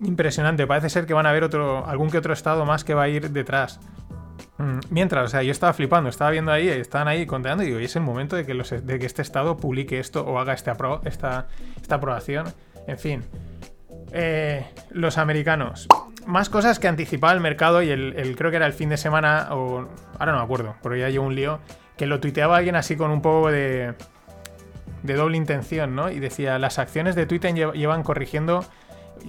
Impresionante, 0.00 0.66
parece 0.66 0.88
ser 0.88 1.04
que 1.04 1.12
van 1.12 1.26
a 1.26 1.28
haber 1.28 1.44
otro, 1.44 1.86
algún 1.86 2.08
que 2.08 2.16
otro 2.16 2.32
estado 2.32 2.64
más 2.64 2.84
que 2.84 2.94
va 2.94 3.02
a 3.02 3.08
ir 3.10 3.32
detrás. 3.32 3.78
Mm, 4.60 4.80
Mientras, 4.90 5.24
o 5.24 5.28
sea, 5.28 5.42
yo 5.42 5.52
estaba 5.52 5.72
flipando, 5.72 6.10
estaba 6.10 6.30
viendo 6.30 6.52
ahí, 6.52 6.68
estaban 6.68 7.08
ahí 7.08 7.24
contando 7.26 7.62
y 7.62 7.66
digo, 7.66 7.80
y 7.80 7.84
es 7.86 7.96
el 7.96 8.02
momento 8.02 8.36
de 8.36 8.44
que, 8.44 8.54
este 9.06 9.22
estado 9.22 9.56
publique 9.56 9.98
esto 9.98 10.24
o 10.26 10.38
haga 10.38 10.52
este 10.52 10.70
esta, 11.04 11.46
esta 11.80 11.94
aprobación. 11.96 12.46
En 12.86 12.98
fin, 12.98 13.22
Eh, 14.12 14.66
los 14.90 15.18
americanos. 15.18 15.86
Más 16.26 16.48
cosas 16.48 16.78
que 16.80 16.88
anticipaba 16.88 17.32
el 17.32 17.40
mercado 17.40 17.80
y 17.80 17.90
el, 17.90 18.14
creo 18.36 18.50
que 18.50 18.56
era 18.56 18.66
el 18.66 18.72
fin 18.72 18.88
de 18.88 18.96
semana, 18.96 19.48
o 19.52 19.86
ahora 20.18 20.32
no 20.32 20.38
me 20.38 20.44
acuerdo, 20.44 20.74
pero 20.82 20.96
ya 20.96 21.08
llevo 21.08 21.26
un 21.26 21.34
lío, 21.36 21.60
que 21.96 22.06
lo 22.06 22.18
tuiteaba 22.18 22.56
alguien 22.56 22.74
así 22.76 22.96
con 22.96 23.10
un 23.12 23.22
poco 23.22 23.50
de, 23.52 23.94
de 25.04 25.14
doble 25.14 25.36
intención, 25.36 25.94
¿no? 25.94 26.10
Y 26.10 26.18
decía, 26.18 26.58
las 26.58 26.78
acciones 26.80 27.14
de 27.14 27.26
Twitter 27.26 27.54
lle- 27.54 27.72
llevan 27.72 28.02
corrigiendo, 28.02 28.64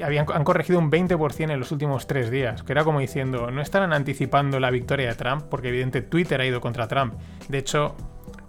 habían, 0.04 0.26
han 0.34 0.44
corregido 0.44 0.80
un 0.80 0.92
20% 0.92 1.52
en 1.52 1.60
los 1.60 1.72
últimos 1.72 2.08
tres 2.08 2.30
días, 2.32 2.64
que 2.64 2.72
era 2.72 2.84
como 2.84 3.00
diciendo, 3.00 3.52
no 3.52 3.62
estarán 3.62 3.94
anticipando 3.94 4.60
la 4.60 4.70
victoria 4.72 5.10
de 5.10 5.16
Trump, 5.16 5.44
porque 5.50 5.70
evidente 5.70 6.02
Twitter 6.02 6.40
ha 6.42 6.46
ido 6.46 6.62
contra 6.62 6.88
Trump. 6.88 7.16
De 7.50 7.58
hecho, 7.58 7.96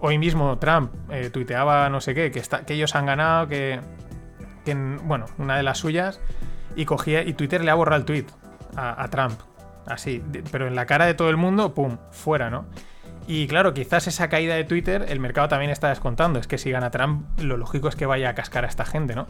hoy 0.00 0.18
mismo 0.18 0.58
Trump 0.58 0.92
eh, 1.10 1.30
tuiteaba 1.30 1.88
no 1.88 2.00
sé 2.00 2.14
qué, 2.14 2.30
que, 2.30 2.38
está, 2.38 2.64
que 2.64 2.74
ellos 2.74 2.94
han 2.94 3.06
ganado, 3.06 3.48
que, 3.48 3.80
que 4.64 4.72
en- 4.72 4.98
bueno, 5.08 5.26
una 5.38 5.56
de 5.56 5.62
las 5.62 5.78
suyas, 5.78 6.20
y 6.76 6.84
cogía, 6.84 7.22
y 7.22 7.34
Twitter 7.34 7.62
le 7.64 7.70
ha 7.70 7.74
borrado 7.74 7.98
el 8.00 8.04
tweet 8.06 8.26
a, 8.76 9.06
Trump, 9.08 9.38
así, 9.86 10.22
pero 10.50 10.66
en 10.66 10.74
la 10.74 10.86
cara 10.86 11.04
de 11.04 11.12
todo 11.14 11.28
el 11.28 11.36
mundo, 11.36 11.74
pum, 11.74 11.98
fuera, 12.10 12.48
¿no? 12.48 12.64
Y 13.26 13.46
claro, 13.46 13.72
quizás 13.74 14.06
esa 14.08 14.28
caída 14.28 14.54
de 14.56 14.64
Twitter 14.64 15.04
el 15.08 15.20
mercado 15.20 15.48
también 15.48 15.70
está 15.70 15.90
descontando. 15.90 16.40
Es 16.40 16.48
que 16.48 16.58
si 16.58 16.70
gana 16.72 16.90
Trump, 16.90 17.24
lo 17.40 17.56
lógico 17.56 17.88
es 17.88 17.94
que 17.94 18.04
vaya 18.04 18.30
a 18.30 18.34
cascar 18.34 18.64
a 18.64 18.68
esta 18.68 18.84
gente, 18.84 19.14
¿no? 19.14 19.26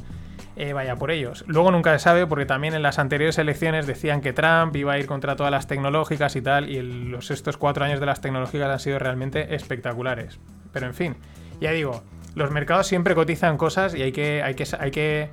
Eh, 0.55 0.75
vaya 0.75 0.97
por 0.97 1.11
ellos. 1.11 1.45
Luego 1.47 1.71
nunca 1.71 1.93
se 1.99 2.05
sabe 2.05 2.27
porque 2.27 2.45
también 2.45 2.75
en 2.75 2.83
las 2.83 2.99
anteriores 2.99 3.39
elecciones 3.39 3.87
decían 3.87 4.21
que 4.21 4.33
Trump 4.33 4.77
iba 4.77 4.93
a 4.93 4.99
ir 4.99 5.07
contra 5.07 5.35
todas 5.35 5.51
las 5.51 5.67
tecnológicas 5.67 6.37
y 6.37 6.43
tal, 6.43 6.69
y 6.69 6.83
los 6.83 7.31
estos 7.31 7.57
cuatro 7.57 7.85
años 7.85 8.01
de 8.01 8.07
las 8.07 8.21
tecnológicas 8.21 8.69
han 8.69 8.81
sido 8.81 8.99
realmente 8.99 9.55
espectaculares. 9.55 10.41
Pero 10.73 10.87
en 10.87 10.95
fin, 10.95 11.17
ya 11.61 11.71
digo, 11.73 12.03
los 12.35 12.51
mercados 12.51 12.87
siempre 12.87 13.15
cotizan 13.15 13.57
cosas 13.57 13.95
y 13.95 14.03
hay 14.03 14.13
que, 14.13 14.43
hay 14.43 14.55
que, 14.55 14.67
hay 14.79 14.91
que, 14.91 15.31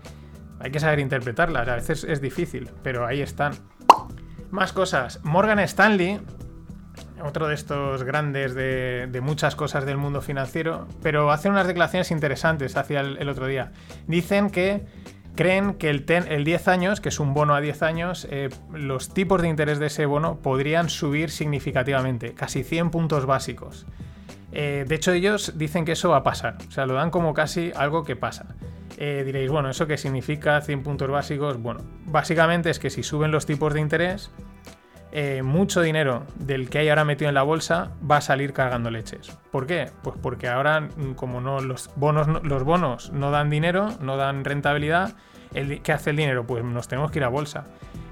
hay 0.60 0.72
que 0.72 0.80
saber 0.80 1.00
interpretarlas. 1.00 1.68
A 1.68 1.76
veces 1.76 2.06
es 2.06 2.22
difícil, 2.22 2.70
pero 2.82 3.06
ahí 3.06 3.22
están. 3.22 3.54
Más 4.52 4.74
cosas. 4.74 5.20
Morgan 5.24 5.60
Stanley, 5.60 6.22
otro 7.22 7.48
de 7.48 7.56
estos 7.56 8.04
grandes 8.04 8.56
de, 8.56 9.20
muchas 9.22 9.56
cosas 9.56 9.86
del 9.86 9.98
mundo 9.98 10.22
financiero, 10.22 10.88
pero 11.02 11.32
hace 11.32 11.50
unas 11.50 11.68
declaraciones 11.68 12.12
interesantes 12.12 12.76
hacia 12.78 13.02
el, 13.02 13.30
otro 13.30 13.48
día. 13.48 13.72
Dicen 14.08 14.50
que 14.50 14.86
creen 15.36 15.74
que 15.76 15.90
el, 15.90 16.06
ten- 16.06 16.32
el 16.32 16.44
10 16.44 16.68
años, 16.68 17.02
que 17.02 17.10
es 17.10 17.20
un 17.20 17.34
bono 17.34 17.56
a 17.56 17.62
10 17.62 17.84
años, 17.84 18.28
eh, 18.30 18.50
los 18.74 19.14
tipos 19.14 19.42
de 19.42 19.48
interés 19.50 19.80
de 19.80 19.88
ese 19.88 20.06
bono 20.06 20.38
podrían 20.38 20.90
subir 20.90 21.30
significativamente, 21.30 22.34
casi 22.34 22.64
100 22.64 22.90
puntos 22.92 23.26
básicos. 23.26 23.86
Eh, 24.52 24.86
de 24.88 24.96
hecho, 24.96 25.12
ellos 25.12 25.54
dicen 25.58 25.86
que 25.86 25.92
eso 25.92 26.10
va 26.10 26.18
a 26.18 26.24
pasar, 26.24 26.58
o 26.68 26.72
sea, 26.72 26.86
lo 26.86 26.96
dan 26.96 27.12
como 27.12 27.34
casi 27.34 27.72
algo 27.76 28.04
que 28.04 28.16
pasa. 28.16 28.48
Eh, 28.98 29.24
diréis, 29.26 29.50
bueno, 29.50 29.70
¿eso 29.70 29.88
qué 29.88 29.98
significa 29.98 30.60
100 30.60 30.84
puntos 30.84 31.10
básicos? 31.10 31.58
Bueno, 31.62 31.82
básicamente 32.06 32.70
es 32.70 32.80
que 32.80 32.90
si 32.90 33.04
suben 33.04 33.32
los 33.32 33.46
tipos 33.46 33.74
de 33.74 33.80
interés, 33.80 34.30
eh, 35.12 35.42
mucho 35.44 35.82
dinero 35.82 36.24
del 36.36 36.70
que 36.70 36.80
hay 36.80 36.90
ahora 36.90 37.04
metido 37.06 37.30
en 37.30 37.36
la 37.36 37.44
bolsa 37.44 37.92
va 38.10 38.18
a 38.18 38.22
salir 38.22 38.54
cargando 38.54 38.92
leches. 38.92 39.38
¿Por 39.52 39.66
qué? 39.68 39.92
Pues 40.04 40.18
porque 40.22 40.48
ahora, 40.48 40.82
mm, 40.82 41.14
como 41.16 41.42
no 41.42 41.62
los 41.62 41.90
bonos, 41.96 42.28
no- 42.28 42.40
los 42.42 42.64
bonos 42.64 43.12
no 43.12 43.32
dan 43.32 43.50
dinero, 43.50 43.90
no 44.02 44.18
dan 44.18 44.46
rentabilidad, 44.46 45.16
el 45.54 45.82
¿qué 45.82 45.92
hace 45.94 46.12
el 46.12 46.16
dinero? 46.18 46.46
Pues 46.46 46.64
nos 46.64 46.88
tenemos 46.88 47.10
que 47.12 47.20
ir 47.20 47.24
a 47.26 47.30
bolsa. 47.30 47.66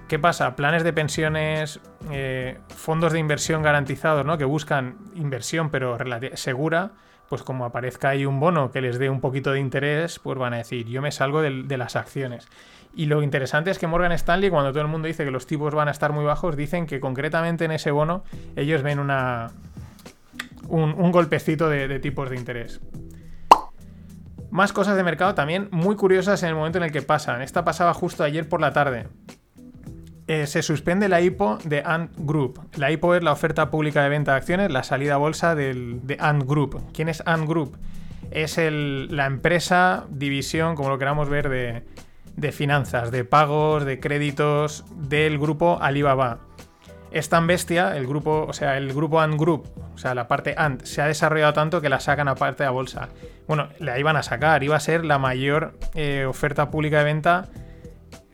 ¿Qué 0.08 0.18
pasa? 0.20 0.56
Planes 0.56 0.84
de 0.84 0.94
pensiones, 0.94 1.80
eh, 2.12 2.58
fondos 2.70 3.12
de 3.14 3.20
inversión 3.20 3.62
garantizados, 3.62 4.26
¿no? 4.26 4.38
Que 4.38 4.46
buscan 4.46 4.98
inversión 5.16 5.70
pero 5.70 5.98
segura, 6.36 6.92
pues 7.30 7.44
como 7.44 7.66
aparezca 7.66 8.10
ahí 8.10 8.26
un 8.26 8.40
bono 8.40 8.72
que 8.72 8.80
les 8.80 9.00
dé 9.00 9.10
un 9.10 9.20
poquito 9.20 9.52
de 9.52 9.60
interés, 9.60 10.18
pues 10.20 10.38
van 10.40 10.54
a 10.54 10.58
decir, 10.58 10.88
yo 10.88 11.02
me 11.02 11.12
salgo 11.12 11.42
de 11.42 11.78
las 11.78 11.98
acciones. 11.98 12.48
Y 12.98 13.06
lo 13.06 13.22
interesante 13.22 13.70
es 13.70 13.78
que 13.78 13.86
Morgan 13.86 14.12
Stanley, 14.12 14.50
cuando 14.50 14.72
todo 14.72 14.82
el 14.82 14.88
mundo 14.88 15.08
dice 15.08 15.24
que 15.24 15.30
los 15.30 15.46
tipos 15.46 15.74
van 15.76 15.88
a 15.88 15.92
estar 15.92 16.12
muy 16.12 16.26
bajos, 16.26 16.58
dicen 16.58 16.88
que 16.88 17.00
concretamente 17.00 17.64
en 17.64 17.72
ese 17.72 17.92
bono 17.92 18.24
ellos 18.56 18.82
ven 18.82 18.98
una 18.98 19.52
un, 20.68 21.12
golpecito 21.12 21.70
de, 21.70 21.88
de 21.88 22.00
tipos 22.00 22.30
de 22.30 22.36
interés. 22.38 22.82
Más 24.50 24.74
cosas 24.74 24.96
de 24.98 25.04
mercado 25.04 25.36
también 25.36 25.68
muy 25.72 25.96
curiosas 25.96 26.42
en 26.42 26.50
el 26.50 26.56
momento 26.56 26.80
en 26.80 26.86
el 26.86 26.92
que 26.92 27.04
pasan. 27.04 27.42
Esta 27.44 27.64
pasaba 27.64 27.94
justo 27.94 28.24
ayer 28.24 28.50
por 28.50 28.62
la 28.62 28.74
tarde. 28.74 29.06
Eh, 30.28 30.48
se 30.48 30.62
suspende 30.64 31.08
la 31.08 31.22
IPO 31.22 31.60
de 31.66 31.84
Ant 31.86 32.12
Group. 32.18 32.60
La 32.78 32.92
IPO 32.92 33.16
es 33.16 33.24
la 33.24 33.32
oferta 33.32 33.70
pública 33.70 34.02
de 34.04 34.10
venta 34.10 34.32
de 34.32 34.38
acciones, 34.38 34.72
la 34.72 34.82
salida 34.84 35.14
a 35.14 35.18
bolsa 35.18 35.54
del, 35.54 36.00
de 36.06 36.18
Ant 36.20 36.44
Group. 36.46 36.82
¿Quién 36.94 37.10
es 37.10 37.22
Ant 37.26 37.48
Group? 37.48 37.78
Es 38.32 38.58
el- 38.58 39.16
la 39.16 39.26
empresa, 39.28 40.06
división, 40.10 40.76
como 40.76 40.90
lo 40.90 40.98
queramos 40.98 41.30
ver, 41.30 41.48
de, 41.48 41.84
de 42.38 42.54
finanzas, 42.54 43.12
de 43.12 43.26
pagos, 43.26 43.84
de 43.84 44.00
créditos 44.00 44.86
del 44.96 45.38
grupo 45.38 45.80
Alibaba. 45.82 46.40
Es 47.12 47.28
tan 47.28 47.48
bestia, 47.48 47.98
el 47.98 48.08
grupo, 48.08 48.46
o 48.48 48.54
sea, 48.54 48.78
el 48.78 48.94
grupo 48.94 49.20
Ant 49.20 49.40
Group, 49.40 49.70
o 49.94 49.98
sea, 49.98 50.16
la 50.16 50.28
parte 50.28 50.56
Ant, 50.58 50.84
se 50.84 51.02
ha 51.02 51.08
desarrollado 51.08 51.54
tanto 51.54 51.82
que 51.82 51.90
la 51.90 52.00
sacan 52.00 52.28
aparte 52.28 52.64
a 52.64 52.70
bolsa. 52.70 53.10
Bueno, 53.48 53.70
la 53.80 54.00
iban 54.00 54.16
a 54.16 54.24
sacar, 54.24 54.64
iba 54.64 54.76
a 54.76 54.80
ser 54.80 55.04
la 55.04 55.18
mayor 55.18 55.78
eh, 55.96 56.26
oferta 56.26 56.70
pública 56.70 57.00
de 57.00 57.04
venta 57.04 57.50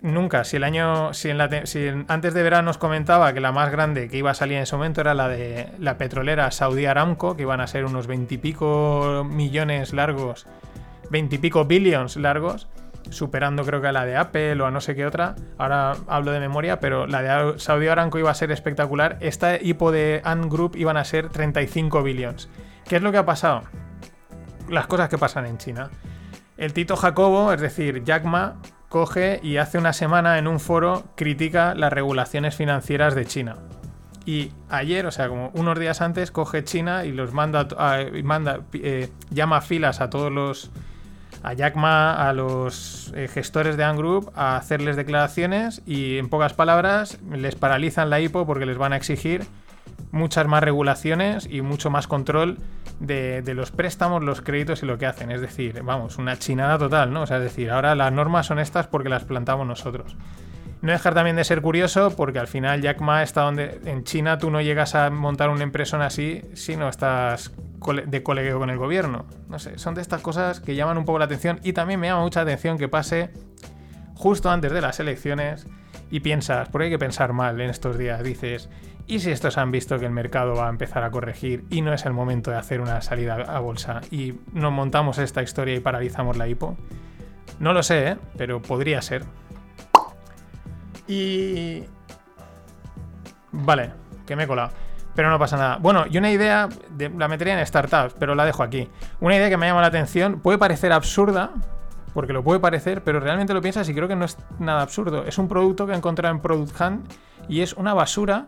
Nunca. 0.03 0.43
Si 0.43 0.57
el 0.57 0.65
año. 0.65 1.13
Si, 1.13 1.29
en 1.29 1.37
la 1.37 1.65
si 1.65 1.87
antes 2.09 2.33
de 2.33 2.43
verano 2.43 2.69
os 2.71 2.77
comentaba 2.77 3.33
que 3.33 3.39
la 3.39 3.53
más 3.53 3.71
grande 3.71 4.09
que 4.09 4.17
iba 4.17 4.31
a 4.31 4.33
salir 4.33 4.57
en 4.57 4.63
ese 4.63 4.75
momento 4.75 4.99
era 4.99 5.13
la 5.13 5.29
de 5.29 5.69
la 5.79 5.97
petrolera 5.97 6.51
Saudi 6.51 6.85
Aramco, 6.85 7.37
que 7.37 7.43
iban 7.43 7.61
a 7.61 7.67
ser 7.67 7.85
unos 7.85 8.05
veintipico 8.05 9.25
millones 9.25 9.93
largos, 9.93 10.45
veintipico 11.09 11.63
billions 11.63 12.17
largos, 12.17 12.67
superando 13.13 13.63
creo 13.63 13.81
que 13.81 13.87
a 13.87 13.91
la 13.91 14.05
de 14.05 14.15
Apple 14.17 14.61
o 14.61 14.65
a 14.65 14.71
no 14.71 14.81
sé 14.81 14.95
qué 14.95 15.05
otra. 15.05 15.35
Ahora 15.57 15.93
hablo 16.07 16.31
de 16.31 16.39
memoria, 16.39 16.79
pero 16.79 17.07
la 17.07 17.21
de 17.21 17.59
Saudi 17.59 17.87
Aramco 17.87 18.19
iba 18.19 18.31
a 18.31 18.35
ser 18.35 18.51
espectacular. 18.51 19.17
Esta 19.21 19.55
hipo 19.61 19.91
de 19.91 20.21
Ant 20.23 20.51
Group 20.51 20.75
iban 20.75 20.97
a 20.97 21.03
ser 21.05 21.29
35 21.29 22.03
billions. 22.03 22.49
¿Qué 22.87 22.97
es 22.97 23.01
lo 23.01 23.11
que 23.11 23.17
ha 23.19 23.25
pasado? 23.25 23.61
Las 24.69 24.87
cosas 24.87 25.09
que 25.09 25.17
pasan 25.17 25.45
en 25.45 25.57
China. 25.57 25.89
El 26.57 26.73
Tito 26.73 26.95
Jacobo, 26.95 27.51
es 27.53 27.61
decir, 27.61 28.03
Jack 28.03 28.23
Ma, 28.25 28.55
coge 28.89 29.39
y 29.41 29.57
hace 29.57 29.77
una 29.77 29.91
semana 29.93 30.37
en 30.37 30.47
un 30.47 30.59
foro 30.59 31.03
critica 31.15 31.73
las 31.75 31.91
regulaciones 31.91 32.55
financieras 32.55 33.15
de 33.15 33.25
China. 33.25 33.55
Y 34.25 34.51
ayer, 34.69 35.05
o 35.05 35.11
sea, 35.11 35.27
como 35.27 35.49
unos 35.55 35.77
días 35.79 35.99
antes, 35.99 36.31
coge 36.31 36.63
China 36.63 37.03
y 37.03 37.11
los 37.11 37.33
manda, 37.33 37.67
a- 37.77 37.99
eh, 38.01 39.09
llama 39.31 39.59
filas 39.61 39.99
a 39.99 40.09
todos 40.09 40.31
los, 40.31 40.71
a 41.43 41.53
Jack 41.53 41.75
Ma, 41.75 42.13
a 42.13 42.33
los 42.33 43.11
eh, 43.15 43.27
gestores 43.27 43.75
de 43.77 43.83
Ant 43.83 43.99
Group, 43.99 44.31
a 44.33 44.55
hacerles 44.55 44.95
declaraciones 44.95 45.81
y, 45.85 46.17
en 46.17 46.29
pocas 46.29 46.53
palabras, 46.53 47.19
les 47.31 47.55
paralizan 47.55 48.09
la 48.09 48.21
IPO 48.21 48.45
porque 48.45 48.65
les 48.65 48.77
van 48.77 48.93
a 48.93 48.95
exigir 48.95 49.45
muchas 50.11 50.47
más 50.47 50.63
regulaciones 50.63 51.47
y 51.51 51.61
mucho 51.61 51.89
más 51.89 52.07
control 52.07 52.59
de, 52.99 53.41
de 53.41 53.53
los 53.53 53.71
préstamos, 53.71 54.23
los 54.23 54.41
créditos 54.41 54.83
y 54.83 54.85
lo 54.85 54.97
que 54.97 55.05
hacen. 55.05 55.31
Es 55.31 55.41
decir, 55.41 55.83
vamos, 55.83 56.17
una 56.17 56.39
chinada 56.39 56.77
total, 56.77 57.11
¿no? 57.11 57.23
O 57.23 57.27
sea, 57.27 57.37
es 57.37 57.43
decir, 57.43 57.71
ahora 57.71 57.93
las 57.93 58.13
normas 58.13 58.45
son 58.45 58.59
estas 58.59 58.87
porque 58.87 59.09
las 59.09 59.25
plantamos 59.25 59.67
nosotros. 59.67 60.15
No 60.83 60.91
dejar 60.91 61.13
también 61.13 61.37
de 61.37 61.45
ser 61.45 61.61
curioso 61.61 62.13
porque 62.13 62.39
al 62.39 62.47
final 62.47 62.81
Jack 62.81 62.99
Ma 62.99 63.23
está 63.23 63.43
donde 63.43 63.79
en 63.85 64.03
China 64.03 64.37
tú 64.37 64.51
no 64.51 64.59
llegas 64.59 64.95
a 64.95 65.09
montar 65.09 65.49
una 65.49 65.63
impresora 65.63 66.07
así 66.07 66.41
si 66.55 66.75
no 66.75 66.89
estás 66.89 67.53
de 68.05 68.21
colegio 68.21 68.59
con 68.59 68.69
el 68.69 68.77
gobierno. 68.77 69.25
No 69.47 69.59
sé, 69.59 69.77
son 69.79 69.95
de 69.95 70.01
estas 70.01 70.19
cosas 70.21 70.59
que 70.59 70.75
llaman 70.75 70.97
un 70.97 71.05
poco 71.05 71.19
la 71.19 71.25
atención 71.25 71.61
y 71.63 71.71
también 71.71 72.01
me 72.01 72.07
llama 72.07 72.23
mucha 72.23 72.41
atención 72.41 72.77
que 72.77 72.89
pase 72.89 73.29
justo 74.13 74.51
antes 74.51 74.73
de 74.73 74.81
las 74.81 74.99
elecciones 74.99 75.67
y 76.11 76.19
piensas, 76.19 76.67
porque 76.67 76.85
hay 76.85 76.91
que 76.91 76.99
pensar 76.99 77.31
mal 77.31 77.61
en 77.61 77.69
estos 77.69 77.97
días, 77.97 78.21
dices, 78.21 78.69
¿y 79.07 79.19
si 79.19 79.31
estos 79.31 79.57
han 79.57 79.71
visto 79.71 79.97
que 79.99 80.05
el 80.05 80.11
mercado 80.11 80.53
va 80.53 80.67
a 80.67 80.69
empezar 80.69 81.05
a 81.05 81.11
corregir 81.11 81.63
y 81.69 81.81
no 81.81 81.93
es 81.93 82.05
el 82.05 82.11
momento 82.11 82.51
de 82.51 82.57
hacer 82.57 82.81
una 82.81 83.01
salida 83.01 83.35
a 83.35 83.59
bolsa 83.59 84.01
y 84.11 84.33
nos 84.51 84.73
montamos 84.73 85.17
esta 85.17 85.43
historia 85.43 85.75
y 85.75 85.79
paralizamos 85.79 86.35
la 86.35 86.49
hipo? 86.49 86.75
No 87.59 87.71
lo 87.71 87.83
sé, 87.83 88.09
¿eh? 88.09 88.17
pero 88.37 88.61
podría 88.61 89.01
ser. 89.01 89.23
Y... 91.07 91.83
Vale, 93.51 93.91
que 94.25 94.35
me 94.35 94.43
he 94.43 94.47
colado. 94.47 94.71
Pero 95.15 95.29
no 95.29 95.37
pasa 95.37 95.57
nada. 95.57 95.77
Bueno, 95.77 96.05
y 96.09 96.17
una 96.17 96.31
idea, 96.31 96.67
de- 96.89 97.09
la 97.09 97.27
metería 97.27 97.59
en 97.59 97.65
startups, 97.65 98.15
pero 98.17 98.33
la 98.33 98.45
dejo 98.45 98.63
aquí. 98.63 98.89
Una 99.19 99.35
idea 99.35 99.49
que 99.49 99.57
me 99.57 99.67
llama 99.67 99.81
la 99.81 99.87
atención, 99.87 100.39
puede 100.39 100.57
parecer 100.57 100.91
absurda, 100.91 101.51
porque 102.13 102.33
lo 102.33 102.43
puede 102.43 102.59
parecer, 102.59 103.03
pero 103.03 103.19
realmente 103.19 103.53
lo 103.53 103.61
piensas 103.61 103.87
y 103.89 103.93
creo 103.93 104.07
que 104.07 104.15
no 104.15 104.25
es 104.25 104.37
nada 104.59 104.81
absurdo. 104.81 105.23
Es 105.25 105.37
un 105.37 105.47
producto 105.47 105.85
que 105.85 105.93
he 105.93 105.95
encontrado 105.95 106.33
en 106.33 106.41
Product 106.41 106.79
Hunt 106.81 107.13
y 107.47 107.61
es 107.61 107.73
una 107.73 107.93
basura 107.93 108.47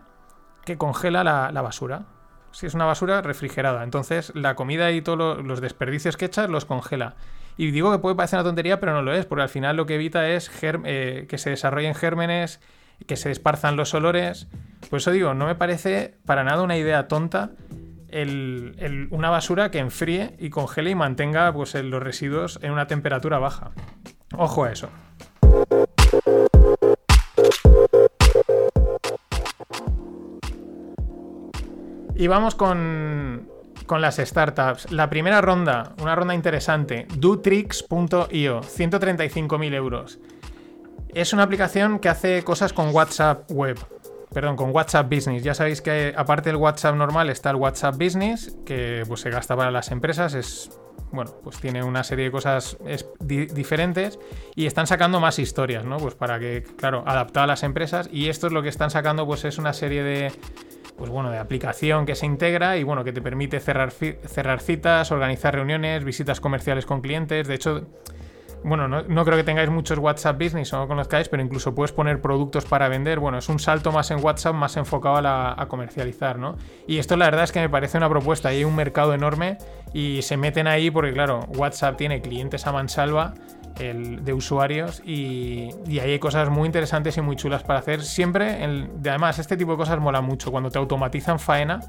que 0.64 0.76
congela 0.76 1.22
la, 1.22 1.62
basura. 1.62 2.02
Si 2.50 2.66
es 2.66 2.74
una 2.74 2.84
basura 2.84 3.22
refrigerada. 3.22 3.84
Entonces 3.84 4.32
la 4.34 4.56
comida 4.56 4.90
y 4.90 5.02
todos 5.02 5.44
los 5.44 5.60
desperdicios 5.60 6.16
que 6.16 6.24
echas 6.24 6.50
los 6.50 6.64
congela. 6.64 7.14
Y 7.56 7.70
digo 7.70 7.90
que 7.90 7.98
puede 7.98 8.14
parecer 8.16 8.38
una 8.38 8.44
tontería, 8.44 8.80
pero 8.80 8.92
no 8.92 9.02
lo 9.02 9.14
es, 9.14 9.26
porque 9.26 9.42
al 9.42 9.48
final 9.48 9.76
lo 9.76 9.86
que 9.86 9.94
evita 9.94 10.28
es 10.28 10.50
eh, 10.62 11.26
que 11.28 11.38
se 11.38 11.50
desarrollen 11.50 11.94
gérmenes, 11.94 12.60
que 13.06 13.16
se 13.16 13.30
esparzan 13.30 13.76
los 13.76 13.94
olores. 13.94 14.48
Por 14.90 14.98
eso 14.98 15.10
digo, 15.10 15.34
no 15.34 15.46
me 15.46 15.54
parece 15.54 16.14
para 16.26 16.44
nada 16.44 16.62
una 16.62 16.76
idea 16.76 17.08
tonta 17.08 17.52
una 19.10 19.30
basura 19.30 19.70
que 19.70 19.78
enfríe 19.78 20.36
y 20.38 20.50
congele 20.50 20.90
y 20.90 20.94
mantenga 20.94 21.52
pues, 21.52 21.74
los 21.74 22.02
residuos 22.02 22.58
en 22.62 22.72
una 22.72 22.86
temperatura 22.86 23.38
baja. 23.38 23.72
Ojo 24.36 24.64
a 24.64 24.72
eso. 24.72 24.88
Y 32.14 32.28
vamos 32.28 32.54
con, 32.54 33.48
las 33.98 34.16
startups. 34.16 34.90
La 34.92 35.08
primera 35.08 35.40
ronda, 35.40 35.94
una 36.00 36.14
ronda 36.14 36.34
interesante, 36.34 37.06
dotrix.io, 37.16 38.60
135.000 38.60 39.74
euros. 39.74 40.18
Es 41.14 41.32
una 41.32 41.44
aplicación 41.44 41.98
que 41.98 42.08
hace 42.08 42.42
cosas 42.42 42.72
con 42.72 42.94
WhatsApp 42.94 43.50
Web. 43.50 43.78
Perdón, 44.32 44.56
con 44.56 44.74
WhatsApp 44.74 45.10
Business. 45.10 45.42
Ya 45.42 45.54
sabéis 45.54 45.80
que 45.80 46.12
aparte 46.16 46.50
del 46.50 46.56
WhatsApp 46.56 46.94
normal 46.94 47.30
está 47.30 47.50
el 47.50 47.56
WhatsApp 47.56 47.96
Business, 47.96 48.56
que 48.66 49.04
pues, 49.08 49.20
se 49.20 49.30
gasta 49.30 49.56
para 49.56 49.70
las 49.70 49.90
empresas. 49.90 50.34
Es 50.34 50.70
bueno, 51.12 51.32
pues 51.42 51.58
tiene 51.58 51.82
una 51.82 52.04
serie 52.04 52.26
de 52.26 52.30
cosas 52.30 52.76
diferentes 53.20 54.18
y 54.54 54.66
están 54.66 54.86
sacando 54.86 55.20
más 55.20 55.38
historias, 55.38 55.84
¿no? 55.84 55.98
Pues 55.98 56.14
para 56.14 56.38
que, 56.38 56.62
claro, 56.76 57.04
adaptado 57.06 57.44
a 57.44 57.46
las 57.46 57.62
empresas 57.62 58.08
y 58.12 58.28
esto 58.28 58.48
es 58.48 58.52
lo 58.52 58.62
que 58.62 58.68
están 58.68 58.90
sacando, 58.90 59.26
pues 59.26 59.44
es 59.44 59.58
una 59.58 59.72
serie 59.72 60.02
de, 60.02 60.32
pues 60.96 61.10
bueno, 61.10 61.30
de 61.30 61.38
aplicación 61.38 62.06
que 62.06 62.14
se 62.14 62.26
integra 62.26 62.76
y 62.76 62.82
bueno, 62.82 63.04
que 63.04 63.12
te 63.12 63.20
permite 63.20 63.60
cerrar, 63.60 63.90
cerrar 63.90 64.60
citas, 64.60 65.10
organizar 65.12 65.54
reuniones, 65.54 66.04
visitas 66.04 66.40
comerciales 66.40 66.86
con 66.86 67.00
clientes. 67.00 67.46
De 67.46 67.54
hecho, 67.54 67.86
bueno, 68.64 68.88
no, 68.88 69.24
creo 69.24 69.36
que 69.36 69.44
tengáis 69.44 69.70
muchos 69.70 69.98
WhatsApp 69.98 70.42
Business 70.42 70.72
o 70.72 70.78
no 70.78 70.88
conozcáis, 70.88 71.28
pero 71.28 71.42
incluso 71.42 71.74
puedes 71.74 71.92
poner 71.92 72.20
productos 72.20 72.64
para 72.64 72.88
vender. 72.88 73.20
Bueno, 73.20 73.38
es 73.38 73.48
un 73.48 73.58
salto 73.58 73.92
más 73.92 74.10
en 74.10 74.24
WhatsApp, 74.24 74.54
más 74.54 74.76
enfocado 74.76 75.18
a, 75.18 75.66
comercializar, 75.68 76.38
¿no? 76.38 76.56
Y 76.86 76.98
esto 76.98 77.16
la 77.16 77.26
verdad 77.26 77.44
es 77.44 77.52
que 77.52 77.60
me 77.60 77.68
parece 77.68 77.96
una 77.98 78.08
propuesta. 78.08 78.48
Hay 78.48 78.64
un 78.64 78.74
mercado 78.74 79.14
enorme 79.14 79.58
y 79.92 80.22
se 80.22 80.36
meten 80.36 80.66
ahí 80.66 80.90
porque, 80.90 81.12
claro, 81.12 81.46
WhatsApp 81.56 81.96
tiene 81.96 82.20
clientes 82.20 82.66
a 82.66 82.72
mansalva 82.72 83.34
el, 83.78 84.24
de 84.24 84.32
usuarios 84.32 85.02
y, 85.04 85.70
ahí 85.88 86.10
hay 86.10 86.18
cosas 86.18 86.48
muy 86.50 86.66
interesantes 86.66 87.16
y 87.16 87.20
muy 87.20 87.36
chulas 87.36 87.62
para 87.62 87.80
hacer. 87.80 88.02
Siempre, 88.02 88.64
además, 89.00 89.38
este 89.38 89.56
tipo 89.56 89.72
de 89.72 89.78
cosas 89.78 89.98
mola 90.00 90.20
mucho. 90.20 90.50
Cuando 90.50 90.70
te 90.70 90.78
automatizan 90.78 91.38
faena, 91.38 91.80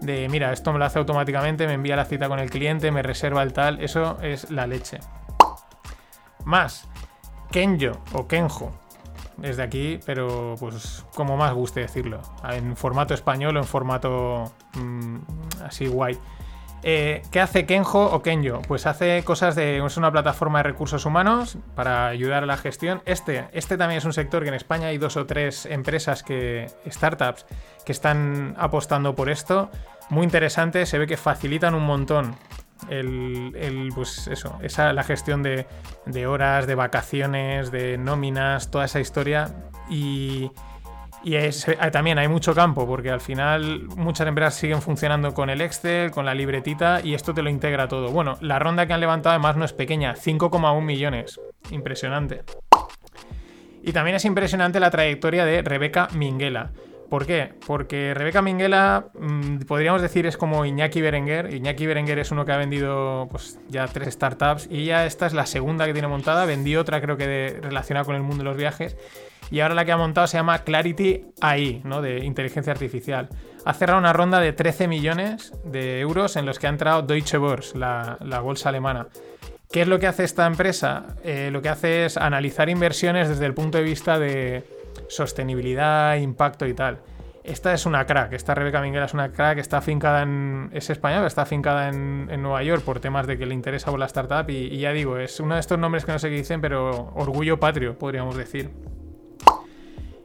de 0.00 0.28
mira, 0.28 0.52
esto 0.52 0.72
me 0.72 0.78
lo 0.78 0.84
hace 0.84 0.98
automáticamente, 0.98 1.66
me 1.66 1.74
envía 1.74 1.96
la 1.96 2.04
cita 2.04 2.28
con 2.28 2.38
el 2.38 2.50
cliente, 2.50 2.90
me 2.90 3.02
reserva 3.02 3.42
el 3.42 3.52
tal, 3.52 3.80
eso 3.80 4.18
es 4.22 4.50
la 4.50 4.66
leche. 4.66 4.98
Más, 6.44 6.88
Kenjo 7.50 8.00
o 8.12 8.26
Kenjo, 8.26 8.72
desde 9.36 9.62
aquí, 9.62 10.00
pero 10.06 10.54
pues 10.58 11.04
como 11.14 11.36
más 11.36 11.52
guste 11.52 11.80
decirlo, 11.80 12.20
en 12.50 12.76
formato 12.76 13.14
español 13.14 13.56
o 13.56 13.60
en 13.60 13.66
formato 13.66 14.52
mm, 14.74 15.16
así 15.64 15.86
guay. 15.86 16.18
Eh, 16.82 17.22
¿Qué 17.30 17.40
hace 17.40 17.66
Kenjo 17.66 18.06
o 18.06 18.22
Kenjo? 18.22 18.62
Pues 18.62 18.86
hace 18.86 19.22
cosas 19.24 19.54
de. 19.54 19.84
Es 19.84 19.96
una 19.96 20.10
plataforma 20.10 20.60
de 20.60 20.62
recursos 20.64 21.04
humanos 21.04 21.58
para 21.74 22.06
ayudar 22.06 22.42
a 22.42 22.46
la 22.46 22.56
gestión. 22.56 23.02
Este, 23.04 23.48
este 23.52 23.76
también 23.76 23.98
es 23.98 24.04
un 24.04 24.12
sector 24.12 24.42
que 24.42 24.48
en 24.48 24.54
España 24.54 24.88
hay 24.88 24.98
dos 24.98 25.16
o 25.16 25.26
tres 25.26 25.66
empresas 25.66 26.22
que. 26.22 26.66
startups 26.88 27.46
que 27.84 27.92
están 27.92 28.54
apostando 28.58 29.14
por 29.14 29.28
esto. 29.28 29.70
Muy 30.08 30.24
interesante, 30.24 30.86
se 30.86 30.98
ve 30.98 31.06
que 31.06 31.16
facilitan 31.16 31.74
un 31.74 31.84
montón 31.84 32.34
el, 32.88 33.90
pues 33.94 34.26
eso, 34.28 34.58
esa, 34.62 34.92
la 34.92 35.04
gestión 35.04 35.42
de, 35.42 35.66
de 36.06 36.26
horas, 36.26 36.66
de 36.66 36.74
vacaciones, 36.74 37.70
de 37.70 37.98
nóminas, 37.98 38.70
toda 38.70 38.86
esa 38.86 39.00
historia. 39.00 39.54
Y, 39.88 40.50
y 41.22 41.36
también 41.90 42.18
hay 42.18 42.28
mucho 42.28 42.54
campo, 42.54 42.86
porque 42.86 43.10
al 43.10 43.20
final 43.20 43.86
muchas 43.96 44.26
empresas 44.26 44.54
siguen 44.54 44.80
funcionando 44.80 45.34
con 45.34 45.50
el 45.50 45.60
Excel, 45.60 46.10
con 46.10 46.24
la 46.24 46.34
libretita, 46.34 47.00
y 47.02 47.14
esto 47.14 47.34
te 47.34 47.42
lo 47.42 47.50
integra 47.50 47.88
todo. 47.88 48.10
Bueno, 48.10 48.36
la 48.40 48.58
ronda 48.58 48.86
que 48.86 48.92
han 48.92 49.00
levantado 49.00 49.34
además 49.34 49.56
no 49.56 49.64
es 49.64 49.72
pequeña, 49.72 50.14
5,1 50.14 50.80
millones. 50.82 51.40
Impresionante. 51.70 52.42
Y 53.82 53.92
también 53.92 54.16
es 54.16 54.24
impresionante 54.24 54.80
la 54.80 54.90
trayectoria 54.90 55.44
de 55.44 55.62
Rebeca 55.62 56.08
Minguela. 56.14 56.70
¿Por 57.10 57.26
qué? 57.26 57.54
Porque 57.66 58.14
Rebeca 58.14 58.40
Minguela, 58.40 59.06
mm, 59.18 59.62
podríamos 59.66 60.00
decir, 60.00 60.26
es 60.26 60.36
como 60.36 60.64
Iñaki 60.64 61.00
Berenguer. 61.00 61.52
Iñaki 61.52 61.84
Berenguer 61.84 62.20
es 62.20 62.30
uno 62.30 62.44
que 62.44 62.52
ha 62.52 62.56
vendido 62.56 63.26
pues, 63.30 63.58
ya 63.68 63.88
tres 63.88 64.14
startups 64.14 64.68
y 64.70 64.84
ya 64.84 65.04
esta 65.06 65.26
es 65.26 65.32
la 65.32 65.46
segunda 65.46 65.86
que 65.86 65.92
tiene 65.92 66.06
montada. 66.06 66.44
Vendió 66.44 66.80
otra, 66.80 67.00
creo 67.00 67.16
que 67.16 67.58
relacionada 67.60 68.04
con 68.04 68.14
el 68.14 68.22
mundo 68.22 68.44
de 68.44 68.50
los 68.50 68.56
viajes. 68.56 68.96
Y 69.50 69.60
ahora 69.60 69.74
la 69.74 69.84
que 69.84 69.92
ha 69.92 69.96
montado 69.96 70.26
se 70.26 70.36
llama 70.36 70.60
Clarity 70.60 71.24
AI, 71.40 71.82
¿no? 71.84 72.02
de 72.02 72.24
inteligencia 72.24 72.72
artificial. 72.72 73.28
Ha 73.64 73.74
cerrado 73.74 73.98
una 73.98 74.12
ronda 74.12 74.40
de 74.40 74.52
13 74.52 74.88
millones 74.88 75.52
de 75.64 76.00
euros 76.00 76.36
en 76.36 76.46
los 76.46 76.58
que 76.58 76.66
ha 76.66 76.70
entrado 76.70 77.02
Deutsche 77.02 77.36
Börse, 77.36 77.76
la, 77.76 78.40
bolsa 78.42 78.68
alemana. 78.68 79.08
¿Qué 79.70 79.82
es 79.82 79.88
lo 79.88 79.98
que 79.98 80.06
hace 80.06 80.24
esta 80.24 80.46
empresa? 80.46 81.16
Eh, 81.24 81.50
lo 81.52 81.62
que 81.62 81.68
hace 81.68 82.04
es 82.04 82.16
analizar 82.16 82.68
inversiones 82.68 83.28
desde 83.28 83.46
el 83.46 83.54
punto 83.54 83.78
de 83.78 83.84
vista 83.84 84.18
de 84.18 84.64
sostenibilidad, 85.08 86.16
impacto 86.16 86.66
y 86.66 86.74
tal. 86.74 86.98
Esta 87.42 87.72
es 87.72 87.86
una 87.86 88.04
crack, 88.04 88.34
esta 88.34 88.54
Rebeca 88.54 88.82
Minguela 88.82 89.06
es 89.06 89.14
una 89.14 89.32
crack, 89.32 89.58
está 89.58 89.78
afincada 89.78 90.22
en. 90.22 90.70
es 90.72 90.90
española, 90.90 91.26
está 91.26 91.42
afincada 91.42 91.88
en, 91.88 92.26
Nueva 92.42 92.62
York 92.62 92.82
por 92.84 93.00
temas 93.00 93.26
de 93.26 93.38
que 93.38 93.46
le 93.46 93.54
interesa 93.54 93.90
por 93.90 93.98
la 93.98 94.06
startup. 94.06 94.48
Y, 94.50 94.78
ya 94.78 94.92
digo, 94.92 95.16
es 95.16 95.40
uno 95.40 95.54
de 95.54 95.60
estos 95.60 95.78
nombres 95.78 96.04
que 96.04 96.12
no 96.12 96.18
sé 96.18 96.28
qué 96.28 96.36
dicen, 96.36 96.60
pero 96.60 97.12
orgullo 97.14 97.58
patrio, 97.58 97.98
podríamos 97.98 98.36
decir. 98.36 98.70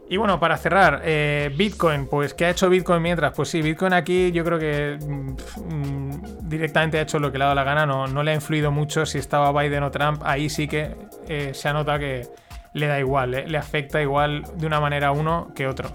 Y 0.07 0.17
bueno, 0.17 0.39
para 0.39 0.55
cerrar, 0.57 1.01
eh, 1.03 1.51
Bitcoin, 1.55 2.07
pues 2.07 2.33
¿qué 2.33 2.45
ha 2.45 2.49
hecho 2.51 2.69
Bitcoin 2.69 3.01
mientras? 3.01 3.33
Pues 3.33 3.49
sí, 3.49 3.61
Bitcoin 3.61 3.93
aquí 3.93 4.31
yo 4.31 4.43
creo 4.43 4.59
que 4.59 4.99
mm, 4.99 6.47
directamente 6.47 6.99
ha 6.99 7.01
hecho 7.01 7.17
lo 7.17 7.31
que 7.31 7.39
le 7.39 7.43
ha 7.43 7.47
dado 7.47 7.55
la 7.55 7.63
gana, 7.63 7.85
no, 7.87 8.05
no 8.05 8.21
le 8.21 8.31
ha 8.31 8.35
influido 8.35 8.71
mucho 8.71 9.05
si 9.05 9.17
estaba 9.17 9.51
Biden 9.59 9.81
o 9.81 9.89
Trump, 9.89 10.21
ahí 10.23 10.49
sí 10.49 10.67
que 10.67 10.95
eh, 11.27 11.55
se 11.55 11.69
anota 11.69 11.97
que, 11.97 12.27
le 12.75 12.87
da 12.87 12.99
igual, 12.99 13.33
¿eh? 13.33 13.45
le 13.47 13.57
afecta 13.57 14.01
igual 14.01 14.43
de 14.57 14.67
una 14.67 14.79
manera 14.79 15.07
a 15.07 15.11
uno 15.11 15.51
que 15.55 15.65
otro. 15.65 15.89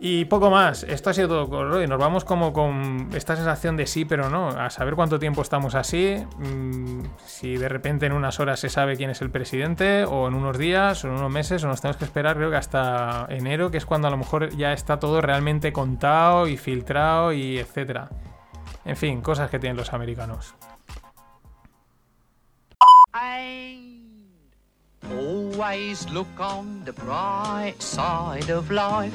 Y 0.00 0.26
poco 0.26 0.48
más, 0.48 0.84
esto 0.84 1.10
ha 1.10 1.12
sido 1.12 1.26
todo 1.26 1.48
con 1.48 1.72
hoy. 1.72 1.88
Nos 1.88 1.98
vamos 1.98 2.24
como 2.24 2.52
con 2.52 3.08
esta 3.14 3.34
sensación 3.34 3.76
de 3.76 3.86
sí, 3.86 4.04
pero 4.04 4.30
no. 4.30 4.48
A 4.48 4.70
saber 4.70 4.94
cuánto 4.94 5.18
tiempo 5.18 5.42
estamos 5.42 5.74
así. 5.74 6.24
Mm, 6.38 7.02
si 7.26 7.56
de 7.56 7.68
repente 7.68 8.06
en 8.06 8.12
unas 8.12 8.38
horas 8.38 8.60
se 8.60 8.68
sabe 8.68 8.96
quién 8.96 9.10
es 9.10 9.20
el 9.22 9.30
presidente, 9.30 10.04
o 10.04 10.28
en 10.28 10.34
unos 10.34 10.56
días, 10.56 11.04
o 11.04 11.08
en 11.08 11.14
unos 11.14 11.32
meses, 11.32 11.64
o 11.64 11.66
nos 11.66 11.80
tenemos 11.80 11.96
que 11.96 12.04
esperar, 12.04 12.36
creo 12.36 12.48
que 12.50 12.56
hasta 12.56 13.26
enero, 13.28 13.72
que 13.72 13.78
es 13.78 13.86
cuando 13.86 14.06
a 14.06 14.10
lo 14.12 14.16
mejor 14.16 14.50
ya 14.56 14.72
está 14.72 15.00
todo 15.00 15.20
realmente 15.20 15.72
contado 15.72 16.46
y 16.46 16.56
filtrado 16.56 17.32
y 17.32 17.58
etcétera. 17.58 18.08
En 18.84 18.96
fin, 18.96 19.20
cosas 19.20 19.50
que 19.50 19.58
tienen 19.58 19.76
los 19.76 19.92
americanos. 19.92 20.54
Always 25.10 26.08
look 26.10 26.28
on 26.38 26.84
the 26.84 26.92
bright 26.92 27.80
side 27.80 28.50
of 28.50 28.70
life. 28.70 29.14